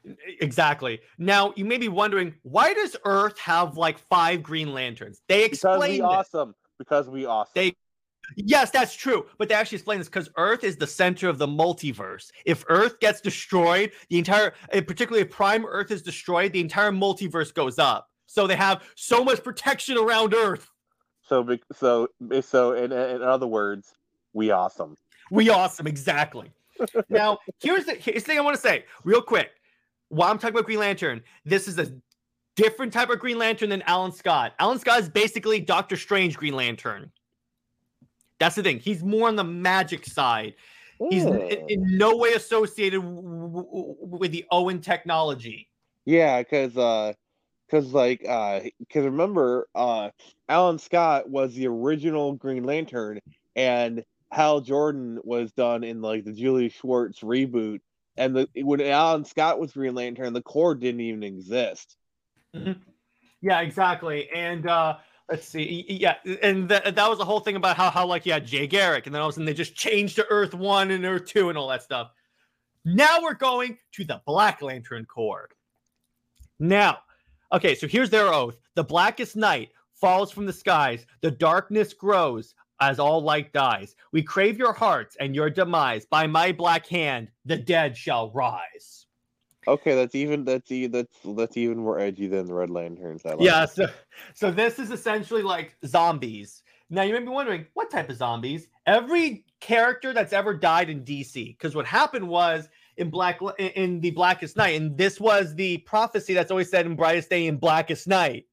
[0.41, 0.99] exactly.
[1.17, 5.21] Now you may be wondering why does Earth have like five Green Lanterns?
[5.29, 6.55] They explain because we awesome.
[6.77, 7.53] Because we awesome.
[7.55, 7.77] They
[8.35, 9.27] Yes, that's true.
[9.39, 12.31] But they actually explain this because Earth is the center of the multiverse.
[12.45, 17.55] If Earth gets destroyed, the entire, particularly if Prime Earth is destroyed, the entire multiverse
[17.55, 18.10] goes up.
[18.31, 20.71] So they have so much protection around Earth.
[21.23, 22.07] So, so,
[22.41, 23.93] so, in, in other words,
[24.33, 24.97] we awesome.
[25.33, 26.53] We awesome, exactly.
[27.09, 29.51] now, here's the, here's the thing I want to say real quick.
[30.11, 31.93] While I'm talking about Green Lantern, this is a
[32.55, 34.53] different type of Green Lantern than Alan Scott.
[34.61, 37.11] Alan Scott is basically Doctor Strange Green Lantern.
[38.39, 38.79] That's the thing.
[38.79, 40.55] He's more on the magic side.
[41.11, 45.69] He's in, in, no way associated w- w- with the Oan technology.
[46.05, 47.15] Yeah, because uh,
[47.71, 50.11] because like uh, because remember uh,
[50.49, 53.21] Alan Scott was the original Green Lantern,
[53.55, 57.81] and Hal Jordan was done in like the Julie Schwartz reboot.
[58.17, 61.97] And the when Alan Scott was Green Lantern, the corps didn't even exist.
[62.55, 62.81] Mm-hmm.
[63.41, 64.29] Yeah, exactly.
[64.31, 64.97] And uh,
[65.31, 65.87] Let's see.
[65.89, 69.07] Yeah, and that that was the whole thing about how how like yeah Jay Garrick,
[69.07, 71.51] and then all of a sudden they just changed to Earth One and Earth Two
[71.51, 72.11] and all that stuff.
[72.85, 75.49] Now we're going to the Black Lantern Corps.
[76.59, 76.99] Now,
[77.53, 82.55] okay, so here's their oath: the blackest night falls from the skies, the darkness grows
[82.81, 83.95] as all light dies.
[84.13, 86.07] We crave your hearts and your demise.
[86.07, 89.07] By my black hand, the dead shall rise.
[89.69, 93.27] Okay, that's even that's e- that's that's even more edgy than the Red Lanterns.
[93.27, 93.89] I like Yeah, so
[94.35, 96.63] so this is essentially like zombies.
[96.89, 98.69] Now you may be wondering what type of zombies?
[98.87, 101.35] Every character that's ever died in DC.
[101.35, 102.69] Because what happened was
[103.01, 106.95] in Black in- the Blackest Night, and this was the prophecy that's always said in
[106.95, 108.47] Brightest Day in Blackest Night.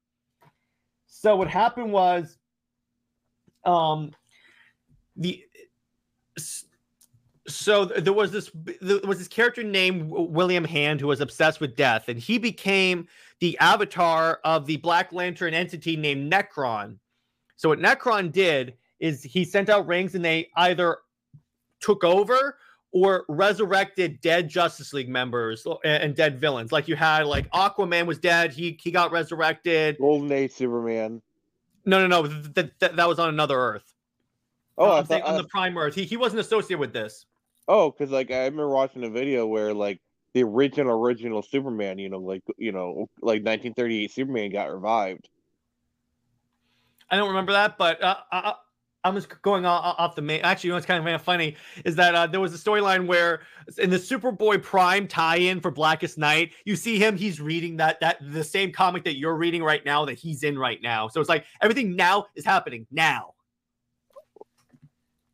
[1.05, 2.37] So what happened was,
[3.65, 4.11] um,
[5.15, 5.43] the
[7.47, 11.75] so there was this there was this character named William Hand who was obsessed with
[11.75, 13.07] death, and he became
[13.39, 16.97] the avatar of the Black Lantern entity named Nekron.
[17.55, 20.97] So what Nekron did is he sent out rings, and they either
[21.79, 22.57] took over
[22.91, 26.71] or resurrected dead Justice League members uh, and, and dead villains.
[26.71, 29.97] Like you had like Aquaman was dead, he he got resurrected.
[29.99, 31.21] Golden Age Superman.
[31.85, 33.93] No, no, no, th- th- th- that was on another Earth.
[34.77, 35.95] Oh, I I'm saying thought, on the Prime Earth.
[35.95, 37.25] He he wasn't associated with this.
[37.67, 39.99] oh, because like I remember watching a video where like
[40.33, 45.29] the original original Superman, you know, like you know, like 1938 Superman got revived.
[47.09, 48.53] I don't remember that, but uh, I,
[49.07, 50.41] I'm just going off, off the main.
[50.41, 51.55] Actually, you know what's kind of funny
[51.85, 53.41] is that uh, there was a storyline where
[53.77, 57.17] in the Superboy Prime tie-in for Blackest Night, you see him.
[57.17, 60.57] He's reading that that the same comic that you're reading right now that he's in
[60.57, 61.07] right now.
[61.07, 63.33] So it's like everything now is happening now.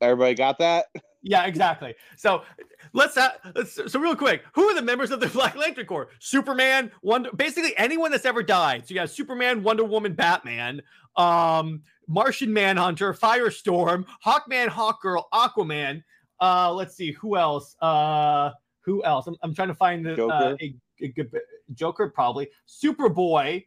[0.01, 0.88] Everybody got that?
[1.24, 1.95] Yeah, exactly.
[2.17, 2.43] So
[2.91, 4.43] let's, ha- let's so real quick.
[4.53, 6.09] Who are the members of the Black Lantern Corps?
[6.19, 8.86] Superman, Wonder, basically anyone that's ever died.
[8.86, 10.82] So you have Superman, Wonder Woman, Batman,
[11.15, 16.04] um, Martian Manhunter, Firestorm, Hawkman, Hawkgirl, Aquaman.
[16.41, 17.76] Uh, let's see who else.
[17.82, 18.51] Uh,
[18.82, 19.28] who else?
[19.28, 20.58] I'm, I'm trying to find the uh, Joker?
[20.62, 21.41] a, a
[21.74, 22.49] Joker probably.
[22.68, 23.66] Superboy,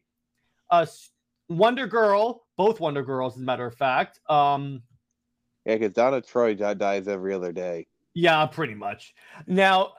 [0.71, 0.87] uh,
[1.49, 4.21] Wonder Girl, both Wonder Girls, as a matter of fact.
[4.29, 4.83] Um,
[5.65, 7.87] Yeah, because Donna Troy dies every other day.
[8.15, 9.15] Yeah, pretty much.
[9.47, 9.93] Now,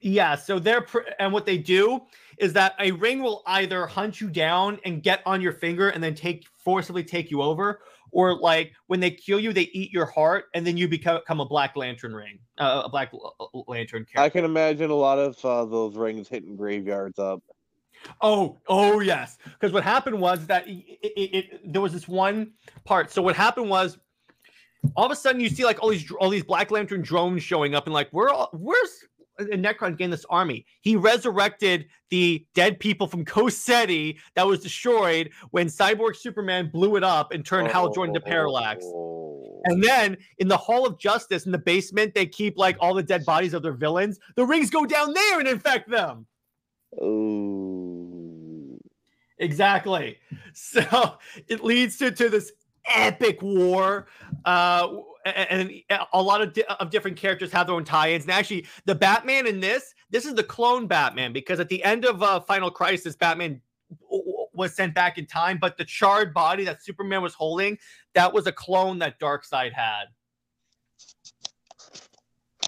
[0.00, 2.02] yeah, so they're pr- and what they do
[2.38, 6.02] is that a ring will either hunt you down and get on your finger and
[6.02, 10.04] then take forcibly take you over, or like when they kill you, they eat your
[10.04, 13.10] heart and then you become, become a Black Lantern ring, uh, a Black
[13.66, 14.20] Lantern character.
[14.20, 17.42] I can imagine a lot of uh, those rings hitting graveyards up.
[18.20, 19.38] Oh, oh yes.
[19.44, 22.52] Because what happened was that it, it, it, there was this one
[22.84, 23.10] part.
[23.10, 23.96] So what happened was,
[24.94, 27.74] all of a sudden you see like all these all these Black Lantern drones showing
[27.74, 29.04] up, and like we're all, where's
[29.38, 30.66] Nekron gained this army?
[30.80, 36.96] He resurrected the dead people from Coast City that was destroyed when Cyborg Superman blew
[36.96, 38.84] it up and turned Hal Jordan to Parallax.
[38.84, 39.60] Oh.
[39.64, 43.02] And then in the Hall of Justice in the basement, they keep like all the
[43.02, 44.18] dead bodies of their villains.
[44.36, 46.26] The rings go down there and infect them.
[47.02, 48.78] Ooh.
[49.38, 50.18] Exactly.
[50.60, 52.50] So it leads to, to this
[52.88, 54.08] epic war.
[54.44, 54.88] Uh,
[55.24, 58.24] and, and a lot of, di- of different characters have their own tie-ins.
[58.24, 62.04] And actually, the Batman in this, this is the clone Batman because at the end
[62.04, 63.60] of uh, Final Crisis, Batman
[64.02, 67.78] w- w- was sent back in time, but the charred body that Superman was holding,
[68.14, 70.04] that was a clone that Darkseid had.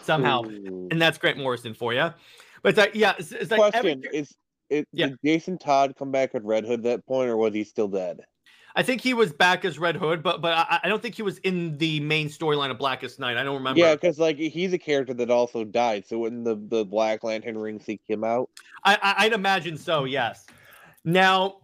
[0.03, 0.89] Somehow, Ooh.
[0.91, 2.11] and that's Grant Morrison for you.
[2.63, 4.35] But it's like, yeah, it's, it's like every- Question: Is
[4.69, 5.09] it Yeah.
[5.09, 7.89] did Jason Todd come back with Red Hood at that point, or was he still
[7.89, 8.21] dead?
[8.77, 11.23] I think he was back as Red Hood, but but I, I don't think he
[11.23, 13.37] was in the main storyline of Blackest Night.
[13.37, 13.81] I don't remember.
[13.81, 16.07] Yeah, because like he's a character that also died.
[16.07, 18.49] So wouldn't the the Black Lantern ring seek him out?
[18.85, 20.05] I, I, I'd imagine so.
[20.05, 20.47] Yes.
[21.05, 21.57] Now,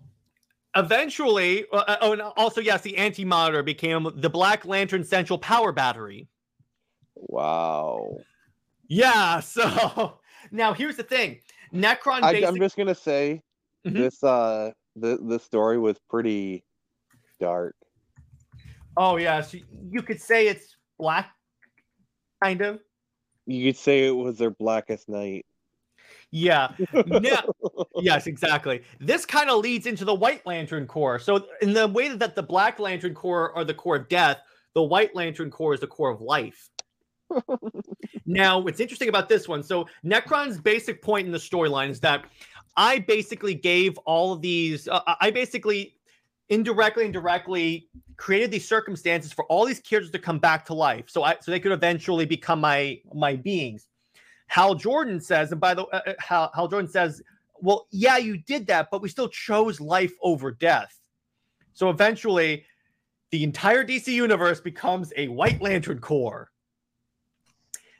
[0.74, 5.72] eventually, uh, oh, and also yes, the Anti Monitor became the Black Lantern Central Power
[5.72, 6.28] Battery.
[7.14, 8.18] Wow.
[8.88, 9.40] Yeah.
[9.42, 10.18] So
[10.50, 11.40] now here's the thing:
[11.74, 12.22] Nekron.
[12.22, 13.42] I, Basically, I'm just gonna say
[13.86, 13.94] Mhm.
[13.94, 16.64] this uh the the story was pretty
[17.40, 17.74] dark.
[18.96, 19.58] oh yeah, so
[19.90, 21.30] you could say it's black,
[22.42, 22.80] kind of.
[23.46, 25.46] You could say it was their blackest night.
[26.30, 26.68] Yeah.
[27.06, 27.42] Now,
[27.96, 28.82] yes, exactly.
[29.00, 31.18] This kind of leads into the White Lantern Corps.
[31.18, 34.38] So, in the way that the Black Lantern Corps are the corps of death,
[34.74, 36.68] the White Lantern Corps is the corps of life.
[38.26, 39.62] now, what's interesting about this one?
[39.62, 42.24] So, Nekron's basic point in the storyline is that
[42.76, 44.88] I basically gave all of these.
[44.88, 45.95] Uh, I basically
[46.48, 51.04] indirectly and directly created these circumstances for all these characters to come back to life,
[51.08, 53.88] so I so they could eventually become my my beings.
[54.48, 57.20] Hal Jordan says, and by the uh, uh, Hal, Hal Jordan says,
[57.60, 61.00] well, yeah, you did that, but we still chose life over death.
[61.72, 62.64] So eventually,
[63.30, 66.50] the entire DC universe becomes a White Lantern Corps.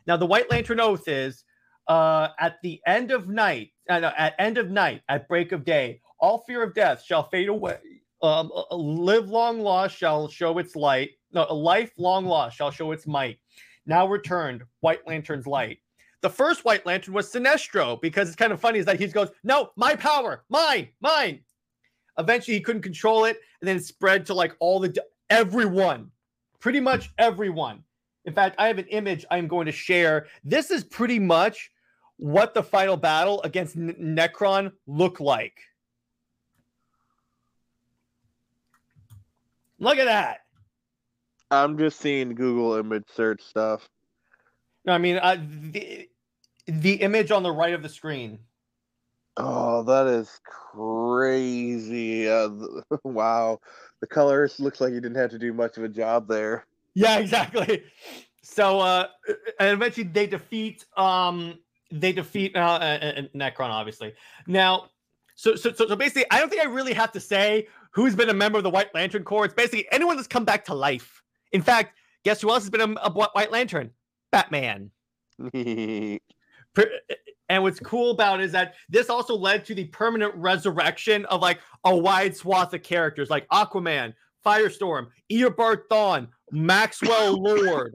[0.06, 1.44] Now, the White Lantern Oath is
[1.88, 5.64] uh, at the end of night, uh, no, at end of night, at break of
[5.64, 7.78] day, all fear of death shall fade away.
[8.22, 11.10] Um, live long loss shall show its light.
[11.32, 13.38] No, a life long loss shall show its might.
[13.84, 15.78] Now returned, White Lantern's light.
[16.22, 19.28] the first White Lantern was Sinestro because it's kind of funny is that he goes,
[19.44, 21.40] no, my power, mine, mine.
[22.18, 24.96] Eventually, he couldn't control it, and then it spread to like all the
[25.30, 26.10] everyone,
[26.58, 27.84] pretty much everyone.
[28.24, 30.26] In fact, I have an image I'm going to share.
[30.42, 31.70] This is pretty much
[32.16, 35.60] what the final battle against N- Nekron looked like.
[39.78, 40.40] Look at that.
[41.50, 43.88] I'm just seeing Google image search stuff.
[44.84, 46.08] No, I mean uh, the
[46.66, 48.38] the image on the right of the screen.
[49.36, 52.28] Oh, that is crazy!
[52.28, 52.48] Uh,
[53.04, 53.60] wow,
[54.00, 56.66] the colors looks like you didn't have to do much of a job there.
[56.94, 57.84] Yeah, exactly.
[58.42, 59.08] So, uh,
[59.60, 61.58] and eventually they defeat um
[61.92, 64.14] they defeat uh, uh, Nekron, obviously.
[64.46, 64.90] Now,
[65.34, 68.28] so so so so basically, I don't think I really have to say who's been
[68.28, 69.46] a member of the White Lantern Corps.
[69.46, 71.22] It's basically anyone that's come back to life.
[71.52, 73.90] In fact, guess who else has been a, a White Lantern?
[74.30, 74.90] Batman.
[75.54, 76.20] and
[77.62, 81.58] what's cool about it is that this also led to the permanent resurrection of like
[81.84, 84.12] a wide swath of characters like Aquaman,
[84.44, 87.94] Firestorm, Eobard Thawne, Maxwell Lord.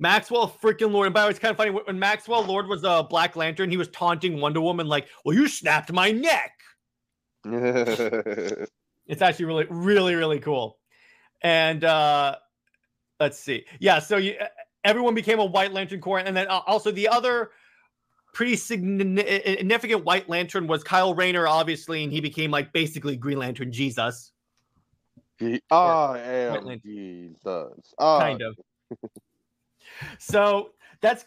[0.00, 1.06] Maxwell freaking Lord.
[1.06, 3.70] And by the way, it's kind of funny when Maxwell Lord was a Black Lantern,
[3.70, 6.57] he was taunting Wonder Woman like, "Well, you snapped my neck."
[9.06, 10.78] it's actually really, really, really cool.
[11.42, 12.36] And uh
[13.20, 13.98] let's see, yeah.
[13.98, 14.36] So you,
[14.84, 17.50] everyone became a White Lantern Corps, and then uh, also the other
[18.32, 23.72] pretty significant White Lantern was Kyle Rayner, obviously, and he became like basically Green Lantern
[23.72, 24.32] Jesus.
[25.40, 27.94] I am Jesus.
[27.98, 28.18] Oh.
[28.18, 28.56] Kind of.
[30.18, 30.70] so
[31.00, 31.26] that's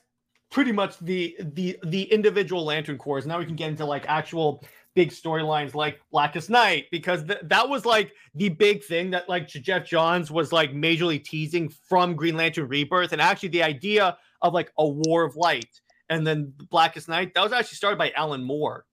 [0.51, 4.63] pretty much the the the individual lantern corps now we can get into like actual
[4.95, 9.47] big storylines like blackest night because th- that was like the big thing that like
[9.47, 14.53] Geoff johns was like majorly teasing from green lantern rebirth and actually the idea of
[14.53, 15.69] like a war of light
[16.09, 18.85] and then blackest night that was actually started by alan moore.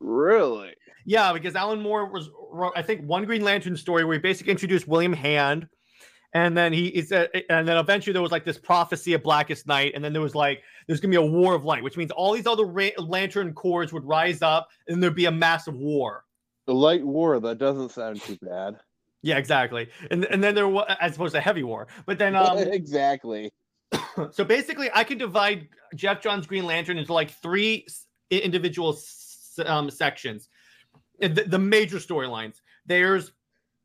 [0.00, 0.74] Really?
[1.04, 2.30] Yeah because alan moore was
[2.74, 5.68] i think one green lantern story where he basically introduced william hand
[6.32, 7.32] and then he is and
[7.68, 10.62] then eventually there was like this prophecy of blackest night and then there was like
[10.86, 13.92] there's gonna be a war of light which means all these other ra- lantern corps
[13.92, 16.24] would rise up and there'd be a massive war.
[16.66, 18.78] The light war that doesn't sound too bad.
[19.22, 19.88] Yeah exactly.
[20.10, 21.88] And and then there was as opposed to heavy war.
[22.06, 23.50] But then um exactly.
[24.30, 27.86] so basically i could divide geoff john's green lantern into like three
[28.30, 28.96] individual
[29.64, 30.48] um, sections.
[31.20, 32.60] The, the major storylines.
[32.86, 33.32] There's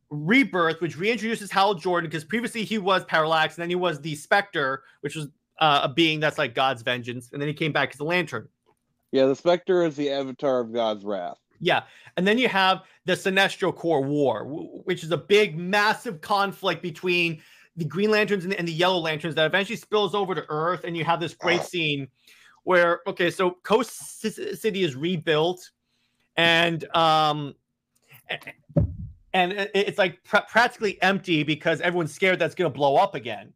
[0.09, 4.15] Rebirth, which reintroduces Hal Jordan because previously he was Parallax, and then he was the
[4.15, 5.27] Spectre, which was
[5.59, 8.47] uh, a being that's like God's vengeance, and then he came back as a Lantern.
[9.11, 11.37] Yeah, the Spectre is the avatar of God's wrath.
[11.59, 11.83] Yeah,
[12.15, 17.41] and then you have the Sinestro Corps War, which is a big, massive conflict between
[17.75, 20.83] the Green Lanterns and the, and the Yellow Lanterns that eventually spills over to Earth,
[20.85, 22.07] and you have this great scene
[22.63, 25.69] where okay, so Coast City is rebuilt,
[26.37, 27.55] and um
[29.33, 33.53] and it's like pr- practically empty because everyone's scared that's going to blow up again.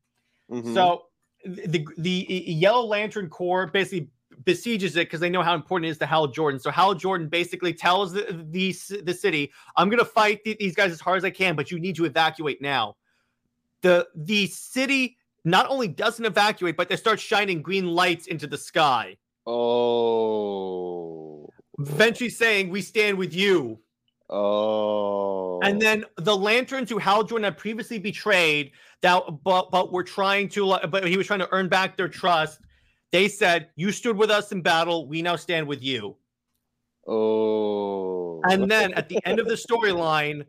[0.51, 0.73] Mm-hmm.
[0.73, 1.05] So
[1.45, 4.09] the the Yellow Lantern Corps basically
[4.45, 6.59] besieges it because they know how important it is to Hal Jordan.
[6.59, 10.91] So Hal Jordan basically tells the the, the city, "I'm going to fight these guys
[10.91, 12.95] as hard as I can, but you need to evacuate now."
[13.81, 18.57] The the city not only doesn't evacuate, but they start shining green lights into the
[18.57, 19.17] sky.
[19.45, 20.29] Oh.
[21.79, 23.79] Eventually saying, "We stand with you."
[24.29, 25.59] Oh.
[25.61, 28.71] And then the lanterns who Hal Jordan had previously betrayed,
[29.03, 32.61] that but but we're trying to, but he was trying to earn back their trust.
[33.11, 35.07] They said, "You stood with us in battle.
[35.07, 36.17] We now stand with you."
[37.07, 38.41] Oh.
[38.49, 40.45] And then at the end of the storyline,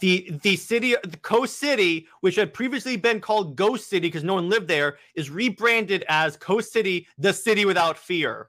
[0.00, 4.34] the the city, the Coast City, which had previously been called Ghost City because no
[4.34, 8.48] one lived there, is rebranded as Coast City, the city without fear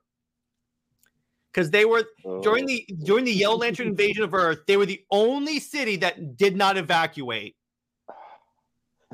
[1.52, 2.42] because they were oh.
[2.42, 6.38] during the during the Yellow Lantern invasion of Earth, they were the only city that
[6.38, 7.56] did not evacuate.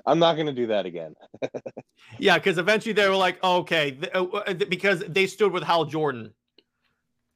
[0.07, 1.15] I'm not going to do that again.
[2.19, 6.33] yeah, because eventually they were like, okay, uh, uh, because they stood with Hal Jordan.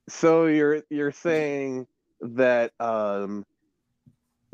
[0.08, 1.86] So you're you're saying
[2.20, 3.44] that um,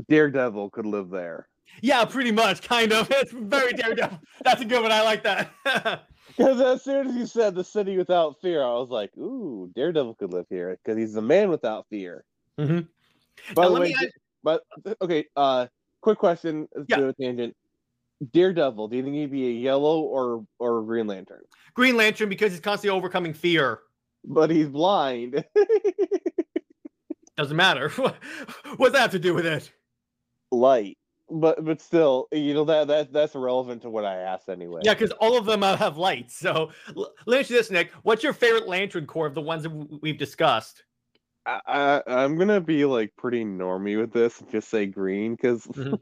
[0.08, 1.48] Daredevil could live there?
[1.82, 3.10] Yeah, pretty much, kind of.
[3.10, 4.20] It's very Daredevil.
[4.44, 4.92] That's a good one.
[4.92, 6.06] I like that.
[6.36, 10.16] Because as soon as you said the city without fear, I was like, "Ooh, Daredevil
[10.16, 12.24] could live here because he's the man without fear."
[12.58, 12.80] Mm-hmm.
[13.54, 14.10] By now, the way, add...
[14.42, 14.62] but
[15.00, 15.24] okay.
[15.34, 15.68] Uh,
[16.02, 16.68] quick question.
[16.88, 16.96] Yeah.
[16.96, 17.56] To a tangent.
[18.32, 21.42] Daredevil, do you think he'd be a yellow or or Green Lantern?
[21.74, 23.80] Green Lantern because he's constantly overcoming fear.
[24.24, 25.44] But he's blind.
[27.36, 27.88] Doesn't matter.
[28.76, 29.70] What's that have to do with it?
[30.50, 30.96] Light.
[31.28, 34.80] but but still, you know that that that's irrelevant to what I asked anyway.
[34.84, 36.36] Yeah, because all of them have lights.
[36.38, 39.64] So let me ask you this, Nick: What's your favorite lantern corps of the ones
[39.64, 40.84] that we've discussed?
[41.46, 45.64] I, I am gonna be like pretty normy with this and just say green because
[45.66, 45.94] mm-hmm.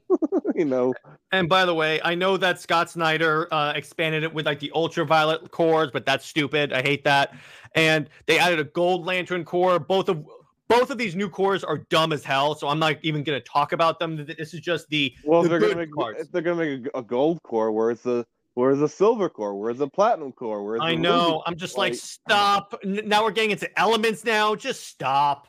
[0.54, 0.94] you know.
[1.32, 4.72] And by the way, I know that Scott Snyder uh, expanded it with like the
[4.74, 6.72] ultraviolet corps, but that's stupid.
[6.72, 7.34] I hate that.
[7.74, 9.78] And they added a gold lantern corps.
[9.78, 10.24] Both of
[10.68, 13.46] both of these new corps are dumb as hell, so I'm not even going to
[13.46, 14.24] talk about them.
[14.26, 15.42] This is just the well.
[15.42, 17.70] The they're going to make they're to make a, a, gold corps.
[17.70, 19.54] Where's the where's the silver corps?
[19.54, 20.64] Where's the platinum corps?
[20.64, 21.42] Where's I know.
[21.46, 22.74] I'm just like, like stop.
[22.84, 24.24] Now we're getting into elements.
[24.24, 25.48] Now, just stop.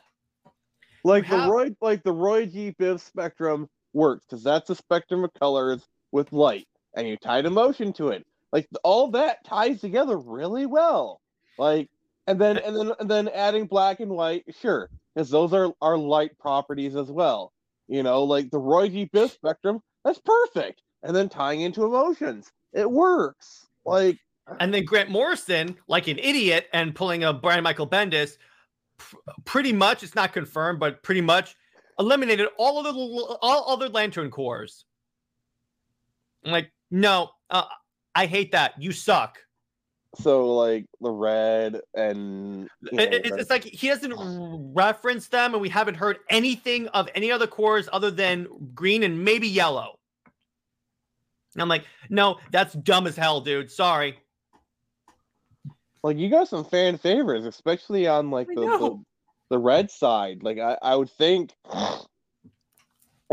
[1.03, 2.75] Like the Roy, like the Roy G.
[2.79, 7.93] Biv spectrum works because that's a spectrum of colors with light, and you tie emotion
[7.93, 8.25] to it.
[8.51, 11.21] Like all that ties together really well.
[11.59, 11.89] Like
[12.25, 15.97] and then and then and then adding black and white, sure, because those are are
[15.97, 17.53] light properties as well.
[17.87, 19.07] You know, like the Roy G.
[19.13, 20.81] Biv spectrum, that's perfect.
[21.03, 23.67] And then tying into emotions, it works.
[23.85, 24.19] Like,
[24.59, 28.37] and then Grant Morrison, like an idiot, and pulling a Brian Michael Bendis,
[28.97, 29.15] pr-
[29.45, 31.55] pretty much it's not confirmed, but pretty much
[31.97, 34.83] eliminated all of the all other Lantern corps.
[36.43, 37.63] I'm like, no, uh,
[38.13, 38.73] I hate that.
[38.79, 39.39] You suck.
[40.17, 44.13] So like the red and you know, it, it's like he doesn't
[44.73, 49.25] reference them, and we haven't heard anything of any other corps other than green and
[49.25, 49.99] maybe yellow.
[51.55, 53.71] And I'm like, no, that's dumb as hell, dude.
[53.71, 54.19] Sorry.
[56.03, 59.03] Like you got some fan favorites, especially on like the, the,
[59.49, 60.43] the red side.
[60.43, 61.53] Like I, I would think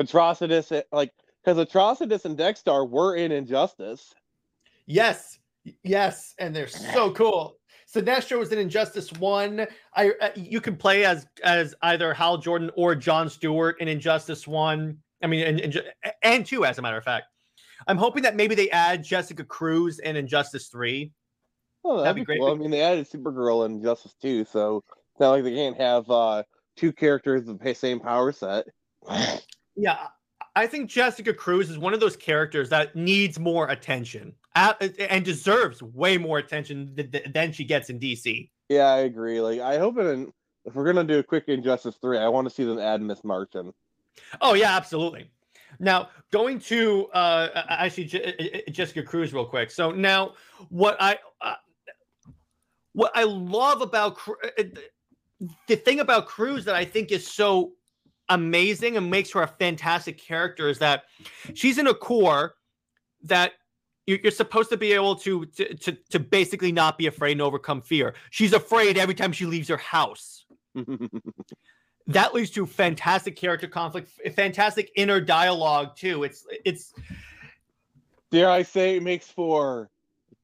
[0.01, 1.13] Atrocitus, eh, like
[1.45, 4.15] because Atrocitus and Dex-Starr were in Injustice.
[4.87, 5.39] Yes,
[5.85, 7.57] Yes, and they're so cool.
[7.93, 9.67] Sinestro was in Injustice One.
[9.95, 14.47] I uh, you can play as as either Hal Jordan or John Stewart in Injustice
[14.47, 14.99] One.
[15.23, 15.83] I mean, and, and,
[16.23, 17.27] and two, as a matter of fact.
[17.87, 21.13] I'm hoping that maybe they add Jessica Cruz in Injustice Three.
[21.85, 22.41] Oh, that'd, that'd be great.
[22.41, 25.77] Well, I mean, they added Supergirl in Injustice Two, so it's not like they can't
[25.77, 26.43] have uh,
[26.77, 28.67] two characters with the same power set.
[29.77, 30.07] yeah,
[30.55, 35.83] I think Jessica Cruz is one of those characters that needs more attention and deserves
[35.83, 36.95] way more attention
[37.33, 38.51] than she gets in DC.
[38.69, 39.41] Yeah, I agree.
[39.41, 40.29] Like, I hope it,
[40.65, 43.25] if we're gonna do a quick Injustice three, I want to see them add Miss
[43.25, 43.73] Martian.
[44.41, 45.31] Oh yeah, absolutely.
[45.83, 49.69] Now going to uh, actually J- Jessica Cruz real quick.
[49.71, 50.35] So now
[50.69, 51.55] what I uh,
[52.93, 54.63] what I love about uh,
[55.67, 57.73] the thing about Cruz that I think is so
[58.29, 61.03] amazing and makes her a fantastic character is that
[61.53, 62.55] she's in a corps
[63.25, 63.55] that
[64.07, 67.83] you're supposed to be able to, to to to basically not be afraid and overcome
[67.83, 68.15] fear.
[68.31, 70.45] She's afraid every time she leaves her house.
[72.09, 76.25] that leads to fantastic character conflict, fantastic inner dialogue too.
[76.25, 76.93] It's it's
[78.31, 79.91] dare I say it makes for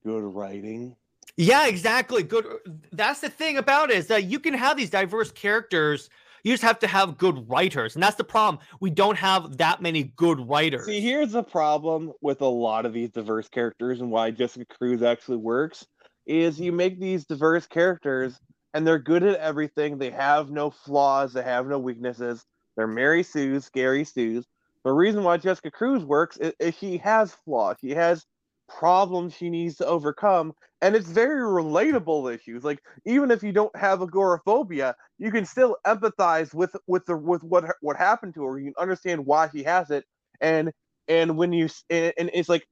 [0.05, 0.97] good writing.
[1.37, 2.23] Yeah, exactly.
[2.23, 2.47] Good.
[2.93, 6.11] That's the thing about it is that you can have these diverse characters
[6.45, 7.95] you just have to have good writers.
[7.95, 8.63] And that's the problem.
[8.81, 10.87] We don't have that many good writers.
[10.87, 15.03] See, here's the problem with a lot of these diverse characters and why Jessica Cruz
[15.03, 15.87] actually works
[16.27, 18.41] is you make these diverse characters
[18.75, 19.99] and they're good at everything.
[19.99, 22.45] They have no flaws, they have no weaknesses.
[22.77, 24.47] They're Mary Sue's, scary Sue's.
[24.85, 27.77] The reason why Jessica Cruz works is, is she has flaws.
[27.81, 28.25] She has
[28.69, 30.53] problems she needs to overcome
[30.83, 35.77] and it's very relatable issues like even if you don't have agoraphobia you can still
[35.87, 39.63] empathize with with the with what what happened to her you can understand why she
[39.63, 40.05] has it
[40.43, 40.71] and
[41.09, 42.69] and when you and, and it's like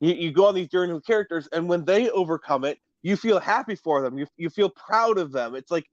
[0.00, 3.40] you, you go on these journeys with characters and when they overcome it you feel
[3.40, 5.84] happy for them you, you feel proud of them it's like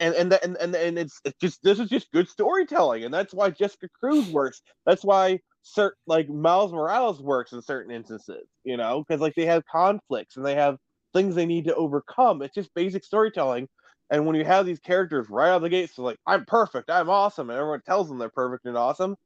[0.00, 3.32] and and and and, and it's, it's just this is just good storytelling and that's
[3.32, 8.76] why jessica cruz works that's why certain like Miles Morales works in certain instances, you
[8.76, 10.76] know, because like they have conflicts and they have
[11.12, 12.42] things they need to overcome.
[12.42, 13.68] It's just basic storytelling.
[14.10, 16.90] And when you have these characters right out of the gate, so like I'm perfect,
[16.90, 19.16] I'm awesome, and everyone tells them they're perfect and awesome,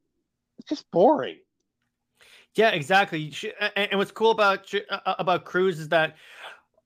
[0.59, 1.39] it's just boring.
[2.55, 3.33] Yeah, exactly.
[3.77, 6.17] And what's cool about uh, about Cruz is that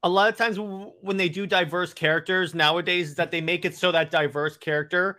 [0.02, 3.76] a lot of times when they do diverse characters nowadays, is that they make it
[3.76, 5.18] so that diverse character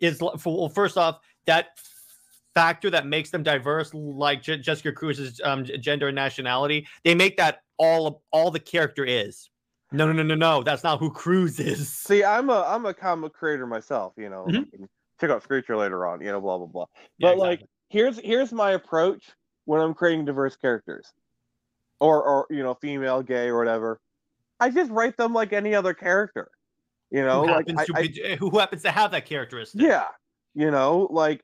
[0.00, 1.78] is well, first off, that
[2.54, 7.36] factor that makes them diverse, like J- Jessica Cruz's um, gender and nationality, they make
[7.36, 9.50] that all all the character is.
[9.92, 10.62] No, no, no, no, no.
[10.62, 11.88] That's not who Cruz is.
[11.88, 14.14] See, I'm a I'm a comic creator myself.
[14.16, 14.84] You know, mm-hmm.
[15.20, 16.20] check out Screecher later on.
[16.20, 16.86] You know, blah blah blah.
[17.18, 17.48] Yeah, but exactly.
[17.48, 17.60] like,
[17.90, 19.24] here's here's my approach
[19.66, 21.12] when I'm creating diverse characters,
[22.00, 24.00] or or you know, female, gay, or whatever.
[24.64, 26.50] I just write them like any other character.
[27.10, 29.82] You know, who like happens, I, to, I, who happens to have that characteristic.
[29.82, 30.06] Yeah,
[30.54, 31.42] you know, like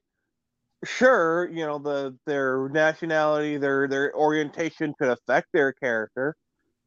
[0.85, 6.35] sure, you know, the their nationality, their their orientation could affect their character,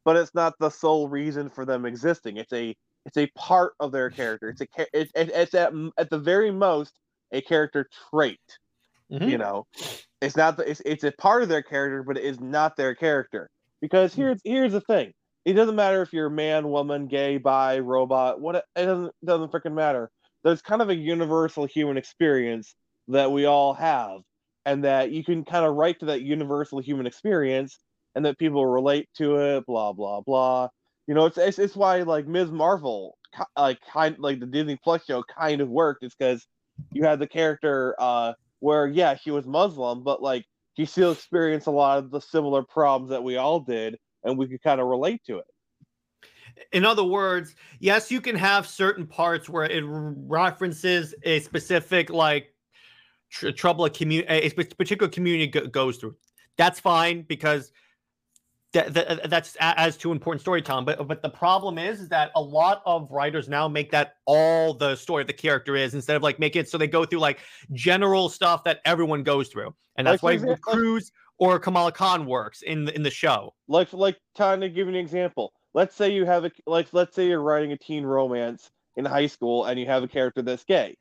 [0.04, 2.36] but it's not the sole reason for them existing.
[2.36, 2.74] It's a
[3.06, 4.48] it's a part of their character.
[4.48, 6.94] It's a it's, it's at at the very most
[7.30, 8.40] a character trait.
[9.10, 9.28] Mm-hmm.
[9.28, 9.66] You know,
[10.20, 12.94] it's not the, it's it's a part of their character, but it is not their
[12.94, 13.50] character.
[13.80, 14.16] Because mm.
[14.16, 15.12] here's here's the thing:
[15.44, 18.40] it doesn't matter if you're man, woman, gay, bi, robot.
[18.40, 20.10] What it doesn't doesn't freaking matter.
[20.42, 22.74] There's kind of a universal human experience
[23.08, 24.20] that we all have,
[24.64, 27.78] and that you can kind of write to that universal human experience,
[28.14, 29.66] and that people relate to it.
[29.66, 30.68] Blah blah blah.
[31.06, 32.50] You know, it's it's, it's why like Ms.
[32.50, 33.18] Marvel,
[33.56, 36.04] like kind like the Disney Plus show kind of worked.
[36.04, 36.46] It's because
[36.92, 41.66] you had the character uh where yeah she was Muslim, but like she still experienced
[41.66, 44.86] a lot of the similar problems that we all did, and we could kind of
[44.86, 45.46] relate to it.
[46.72, 52.54] In other words, yes, you can have certain parts where it references a specific like
[53.30, 56.16] tr- trouble a community, a particular community go- goes through.
[56.56, 57.72] That's fine because
[58.72, 60.84] that, that, that's as to important storytelling.
[60.84, 64.74] But but the problem is, is that a lot of writers now make that all
[64.74, 67.20] the story of the character is instead of like make it so they go through
[67.20, 67.40] like
[67.72, 72.62] general stuff that everyone goes through, and that's like, why Cruz or Kamala Khan works
[72.62, 73.54] in the, in the show.
[73.68, 75.52] Like like trying to give you an example.
[75.74, 79.26] Let's say you have a like let's say you're writing a teen romance in high
[79.26, 80.96] school and you have a character that's gay.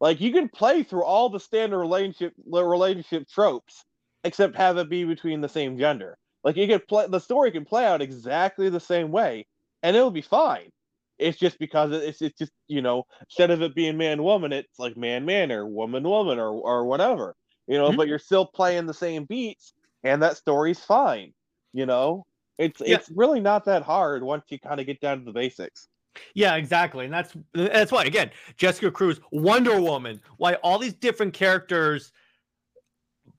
[0.00, 3.84] Like you can play through all the standard relationship relationship tropes,
[4.24, 7.64] except have it be between the same gender like you could play the story can
[7.64, 9.44] play out exactly the same way,
[9.82, 10.70] and it'll be fine.
[11.18, 14.78] It's just because it's it's just you know instead of it being man woman, it's
[14.78, 17.34] like man man or woman woman or or whatever
[17.66, 17.88] you know.
[17.88, 17.96] Mm-hmm.
[17.96, 19.74] But you're still playing the same beats,
[20.06, 21.32] and that story's fine.
[21.72, 22.24] You know,
[22.58, 22.96] it's yeah.
[22.96, 25.88] it's really not that hard once you kind of get down to the basics.
[26.34, 31.34] Yeah, exactly, and that's that's why again, Jessica Cruz, Wonder Woman, why all these different
[31.34, 32.12] characters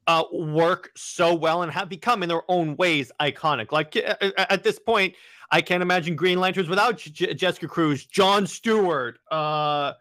[0.08, 3.72] uh, work so well and have become in their own ways iconic.
[3.72, 5.16] Like at this point,
[5.52, 9.94] I can't imagine Green Lanterns without J- Jessica Cruz, John Stewart, uh,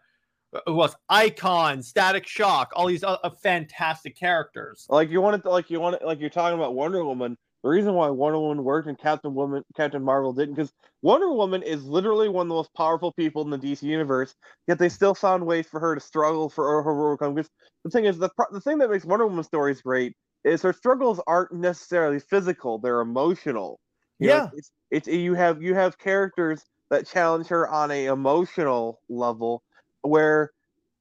[0.65, 4.85] who was Icon, Static Shock, all these uh, fantastic characters.
[4.89, 7.37] Like you wanted, to, like you wanted, like you're talking about Wonder Woman.
[7.63, 11.63] The reason why Wonder Woman worked and Captain Woman, Captain Marvel didn't, because Wonder Woman
[11.63, 14.35] is literally one of the most powerful people in the DC universe.
[14.67, 17.33] Yet they still found ways for her to struggle for her overcome.
[17.33, 17.49] Because
[17.83, 21.19] the thing is, the the thing that makes Wonder Woman stories great is her struggles
[21.27, 23.79] aren't necessarily physical; they're emotional.
[24.19, 28.05] You yeah, know, it's, it's you have you have characters that challenge her on a
[28.05, 29.63] emotional level,
[30.07, 30.51] where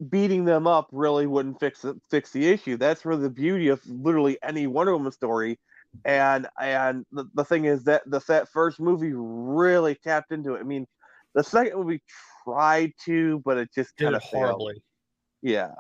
[0.09, 2.77] beating them up really wouldn't fix it, fix the issue.
[2.77, 5.59] That's really the beauty of literally any Wonder Woman story.
[6.05, 10.61] And and the, the thing is that the that first movie really tapped into it.
[10.61, 10.87] I mean,
[11.35, 12.03] the second movie
[12.45, 14.83] tried to, but it just kind of horribly.
[15.41, 15.71] Yeah,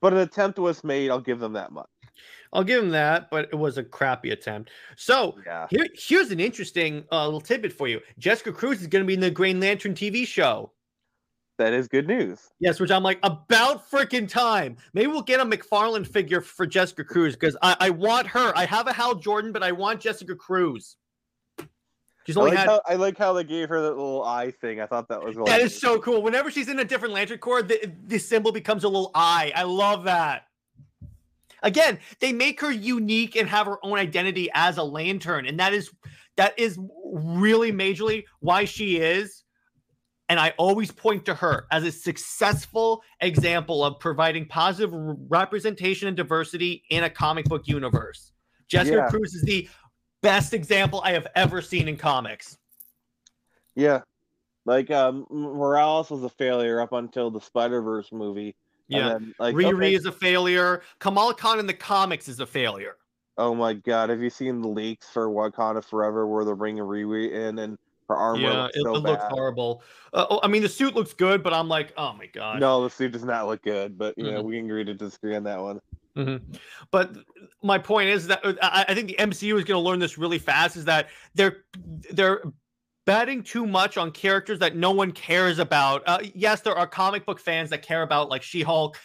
[0.00, 1.10] but an attempt was made.
[1.10, 1.86] I'll give them that much.
[2.52, 4.70] I'll give them that, but it was a crappy attempt.
[4.96, 5.66] So yeah.
[5.70, 8.00] here, here's an interesting uh, little tidbit for you.
[8.18, 10.72] Jessica Cruz is going to be in the Green Lantern TV show.
[11.58, 12.50] That is good news.
[12.60, 14.76] Yes, which I'm like about freaking time.
[14.94, 18.52] Maybe we'll get a McFarlane figure for Jessica Cruz because I, I want her.
[18.56, 20.96] I have a Hal Jordan, but I want Jessica Cruz.
[22.26, 22.68] She's only I like, had...
[22.68, 24.80] how, I like how they gave her that little eye thing.
[24.80, 26.22] I thought that was really that is so cool.
[26.22, 29.50] Whenever she's in a different lantern corps, the, the symbol becomes a little eye.
[29.56, 30.44] I love that.
[31.62, 35.74] Again, they make her unique and have her own identity as a lantern, and that
[35.74, 35.90] is
[36.36, 39.42] that is really majorly why she is.
[40.28, 44.92] And I always point to her as a successful example of providing positive
[45.28, 48.32] representation and diversity in a comic book universe.
[48.68, 49.08] Jessica yeah.
[49.08, 49.68] Cruz is the
[50.22, 52.58] best example I have ever seen in comics.
[53.74, 54.02] Yeah.
[54.66, 58.54] Like um Morales was a failure up until the Spider-Verse movie.
[58.88, 59.10] Yeah.
[59.10, 59.94] Then, like, Riri okay.
[59.94, 60.82] is a failure.
[60.98, 62.96] Kamala Khan in the comics is a failure.
[63.38, 67.32] Oh my god, have you seen the leaks for Wakanda Forever where they're bringing Riri
[67.32, 67.78] in and
[68.08, 69.82] her armor yeah, looks it, so it looks horrible.
[70.12, 72.60] Uh, oh, I mean, the suit looks good, but I'm like, oh my god.
[72.60, 74.34] No, the suit does not look good, but you mm-hmm.
[74.34, 75.80] know, we can agree to disagree on that one.
[76.16, 76.52] Mm-hmm.
[76.90, 77.16] But
[77.62, 80.18] my point is that uh, I, I think the MCU is going to learn this
[80.18, 80.76] really fast.
[80.76, 81.64] Is that they're
[82.10, 82.42] they're
[83.04, 86.02] betting too much on characters that no one cares about.
[86.06, 88.98] Uh, yes, there are comic book fans that care about like She-Hulk,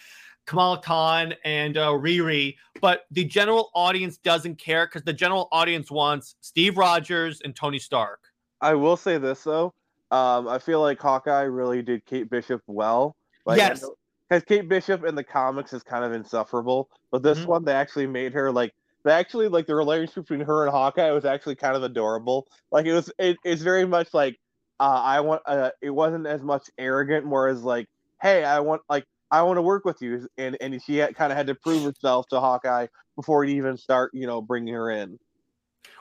[0.46, 5.90] Kamala Khan, and uh, Riri, but the general audience doesn't care because the general audience
[5.90, 8.20] wants Steve Rogers and Tony Stark.
[8.64, 9.74] I will say this though,
[10.10, 13.16] um, I feel like Hawkeye really did Kate Bishop well.
[13.46, 13.84] Like, yes
[14.28, 17.50] because Kate Bishop in the comics is kind of insufferable, but this mm-hmm.
[17.50, 21.10] one they actually made her like they actually like the relationship between her and Hawkeye
[21.10, 22.46] was actually kind of adorable.
[22.70, 24.38] Like it was it, it's very much like
[24.80, 27.88] uh, I want uh, it wasn't as much arrogant, more as like
[28.22, 31.30] hey I want like I want to work with you, and and she had, kind
[31.30, 32.86] of had to prove herself to Hawkeye
[33.16, 35.18] before he even start, you know, bringing her in.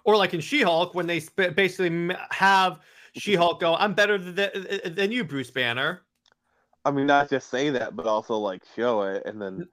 [0.06, 2.80] Or like in She-Hulk, when they sp- basically have
[3.16, 4.50] She-Hulk go, "I'm better than,
[4.86, 6.02] than you, Bruce Banner."
[6.86, 9.68] I mean, not just say that, but also like show it, and then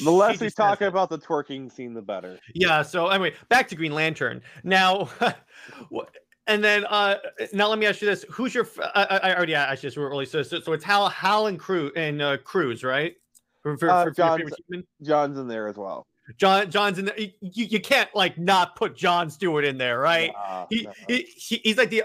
[0.00, 2.38] the less we talk about the twerking scene, the better.
[2.54, 2.82] Yeah.
[2.82, 4.42] So anyway, back to Green Lantern.
[4.64, 5.08] Now,
[6.46, 7.16] and then uh
[7.52, 8.66] now let me ask you this: Who's your?
[8.94, 10.26] I, I already asked this really.
[10.26, 13.14] So, so, so it's Hal, Hal and Crew and uh, Cruz, right?
[13.62, 14.52] For, for, uh, for John's,
[15.02, 16.06] John's in there as well.
[16.36, 17.18] John John's in there.
[17.18, 20.32] You, you can't like not put John Stewart in there, right?
[20.34, 20.92] Nah, he, nah.
[21.08, 22.02] he, he, he's like the.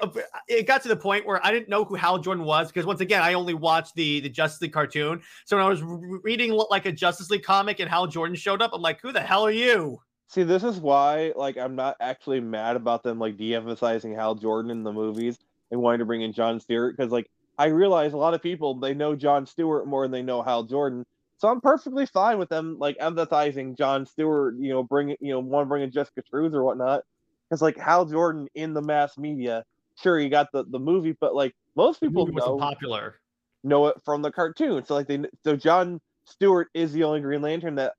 [0.47, 3.01] It got to the point where I didn't know who Hal Jordan was because once
[3.01, 5.21] again I only watched the the Justice League cartoon.
[5.45, 8.71] So when I was reading like a Justice League comic and Hal Jordan showed up,
[8.73, 9.99] I'm like, who the hell are you?
[10.29, 14.71] See, this is why like I'm not actually mad about them like de-emphasizing Hal Jordan
[14.71, 15.37] in the movies
[15.71, 18.73] and wanting to bring in John Stewart because like I realize a lot of people
[18.75, 21.05] they know John Stewart more than they know Hal Jordan
[21.37, 25.39] so I'm perfectly fine with them like empathizing John Stewart, you know, bringing you know,
[25.39, 27.03] one bringing Jessica Cruz or whatnot.
[27.49, 29.63] Because like Hal Jordan in the mass media,
[30.01, 33.19] sure he got the the movie, but like most people know popular
[33.63, 34.85] know it from the cartoon.
[34.85, 37.93] So like they so John Stewart is the only Green Lantern that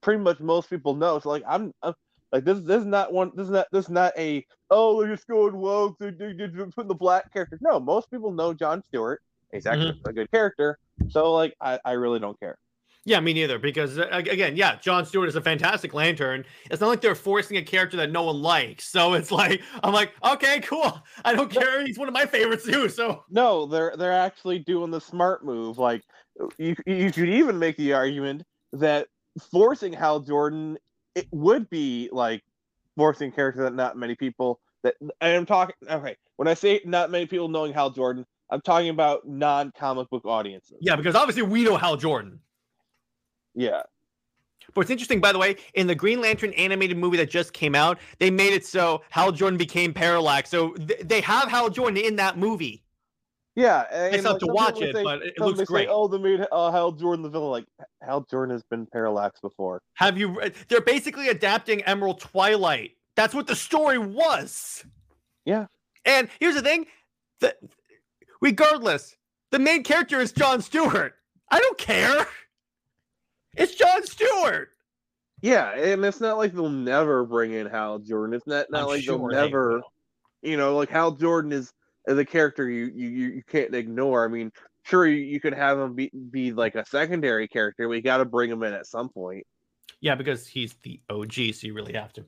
[0.00, 1.18] pretty much most people know.
[1.18, 1.94] So like I'm, I'm
[2.32, 5.14] like this this is not one this is not this is not a oh they're
[5.14, 7.58] just going woke they're, they're, they're putting the black character.
[7.60, 9.22] No, most people know John Stewart.
[9.52, 10.08] He's actually mm-hmm.
[10.08, 10.78] a good character.
[11.08, 12.58] So like I, I really don't care.
[13.06, 13.58] Yeah, me neither.
[13.58, 16.44] Because uh, again, yeah, John Stewart is a fantastic Lantern.
[16.70, 18.84] It's not like they're forcing a character that no one likes.
[18.84, 21.02] So it's like I'm like, okay, cool.
[21.24, 21.84] I don't care.
[21.84, 22.88] He's one of my favorites too.
[22.88, 25.78] So no, they're they're actually doing the smart move.
[25.78, 26.02] Like
[26.58, 28.42] you you could even make the argument
[28.72, 29.08] that
[29.50, 30.76] forcing Hal Jordan
[31.14, 32.42] it would be like
[32.96, 35.74] forcing character that not many people that I am talking.
[35.88, 40.24] Okay, when I say not many people knowing Hal Jordan, I'm talking about non-comic book
[40.26, 40.78] audiences.
[40.80, 42.40] Yeah, because obviously we know Hal Jordan.
[43.54, 43.82] Yeah.
[44.74, 47.74] But it's interesting, by the way, in the Green Lantern animated movie that just came
[47.74, 50.50] out, they made it so Hal Jordan became Parallax.
[50.50, 52.84] So th- they have Hal Jordan in that movie.
[53.56, 55.88] Yeah, and, it's like, to watch it, say, but it looks great.
[55.88, 57.50] Say, oh, they made uh, Hal Jordan the villain.
[57.50, 57.66] Like
[58.00, 59.82] Hal Jordan has been Parallax before.
[59.94, 60.40] Have you?
[60.68, 62.92] They're basically adapting Emerald Twilight.
[63.16, 64.84] That's what the story was.
[65.44, 65.66] Yeah.
[66.04, 66.86] And here's the thing:
[67.40, 67.58] that
[68.40, 69.16] regardless,
[69.50, 71.14] the main character is John Stewart.
[71.50, 72.28] I don't care.
[73.56, 74.70] It's John Stewart.
[75.42, 78.34] Yeah, and it's not like they'll never bring in Hal Jordan.
[78.34, 79.80] It's not not I'm like sure they'll never,
[80.42, 81.72] they you know, like Hal Jordan is
[82.06, 84.24] is a character you you you can't ignore.
[84.24, 88.00] I mean, sure you, you could have him be be like a secondary character, We
[88.00, 89.46] got to bring him in at some point.
[90.02, 92.24] Yeah, because he's the OG, so you really have to.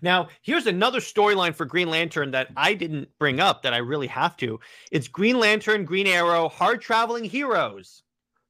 [0.00, 4.08] Now, here's another storyline for Green Lantern that I didn't bring up that I really
[4.08, 4.58] have to.
[4.90, 8.02] It's Green Lantern, Green Arrow, hard traveling heroes.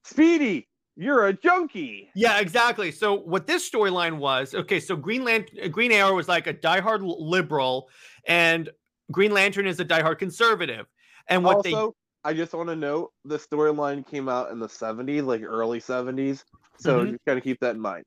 [0.03, 2.09] Speedy you're a junkie.
[2.15, 2.91] Yeah, exactly.
[2.91, 7.01] So what this storyline was, okay, so Green Lantern, Green Arrow was like a diehard
[7.03, 7.89] liberal,
[8.27, 8.69] and
[9.11, 10.85] Green Lantern is a diehard conservative.
[11.27, 11.87] And what also,
[12.23, 15.81] they I just want to note the storyline came out in the 70s, like early
[15.81, 16.43] 70s.
[16.77, 17.11] So mm-hmm.
[17.11, 18.05] just kind of keep that in mind.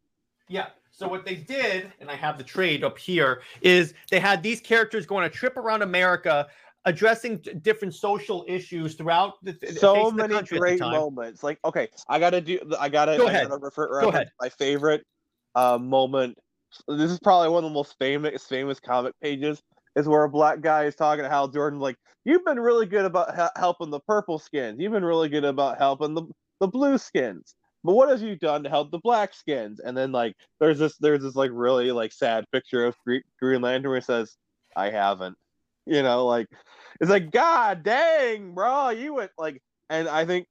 [0.49, 0.67] Yeah.
[0.91, 4.61] So what they did, and I have the trade up here, is they had these
[4.61, 6.47] characters going a trip around America
[6.87, 11.43] addressing different social issues throughout the so the many great moments.
[11.43, 12.59] Like, okay, I gotta do.
[12.79, 13.17] I gotta.
[13.19, 13.49] Go I ahead.
[13.49, 14.31] Gotta refer Go ahead.
[14.41, 15.05] My favorite
[15.55, 16.39] uh, moment.
[16.89, 19.61] This is probably one of the most famous famous comic pages.
[19.97, 23.05] Is where a black guy is talking to Hal Jordan, like, "You've been really good
[23.05, 24.79] about ha- helping the purple skins.
[24.79, 26.23] You've been really good about helping the
[26.61, 30.11] the blue skins." but what have you done to help the black skins and then
[30.11, 32.97] like there's this there's this like really like sad picture of
[33.39, 34.37] green lantern where it says
[34.75, 35.37] i haven't
[35.87, 36.49] you know like
[37.01, 39.61] it's like, God dang, bro, you went like,
[39.91, 40.47] and I think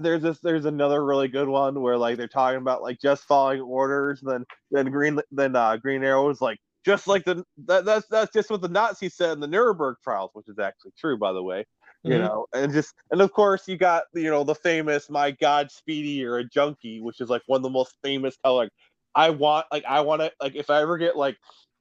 [0.00, 3.60] there's this, there's another really good one where like they're talking about like just following
[3.60, 4.20] orders.
[4.22, 8.32] Then then Green then uh, Green Arrow was like just like the that, that's that's
[8.32, 11.42] just what the Nazis said in the Nuremberg trials, which is actually true by the
[11.42, 11.64] way.
[12.04, 12.24] You mm-hmm.
[12.24, 16.10] know, and just and of course you got you know the famous "My God, Speedy,
[16.10, 18.68] you're a junkie," which is like one of the most famous color.
[19.14, 21.36] I want like I want to like if I ever get like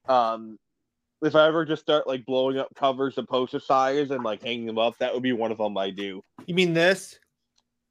[0.07, 0.57] um
[1.22, 4.65] if I ever just start like blowing up covers of poster size and like hanging
[4.65, 6.24] them up, that would be one of them I do.
[6.45, 7.19] You mean this?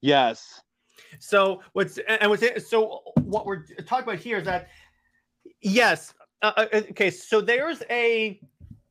[0.00, 0.60] Yes.
[1.18, 4.68] So what's and what's so what we're talking about here is that
[5.60, 7.10] yes, uh, uh okay.
[7.10, 8.40] So there's a,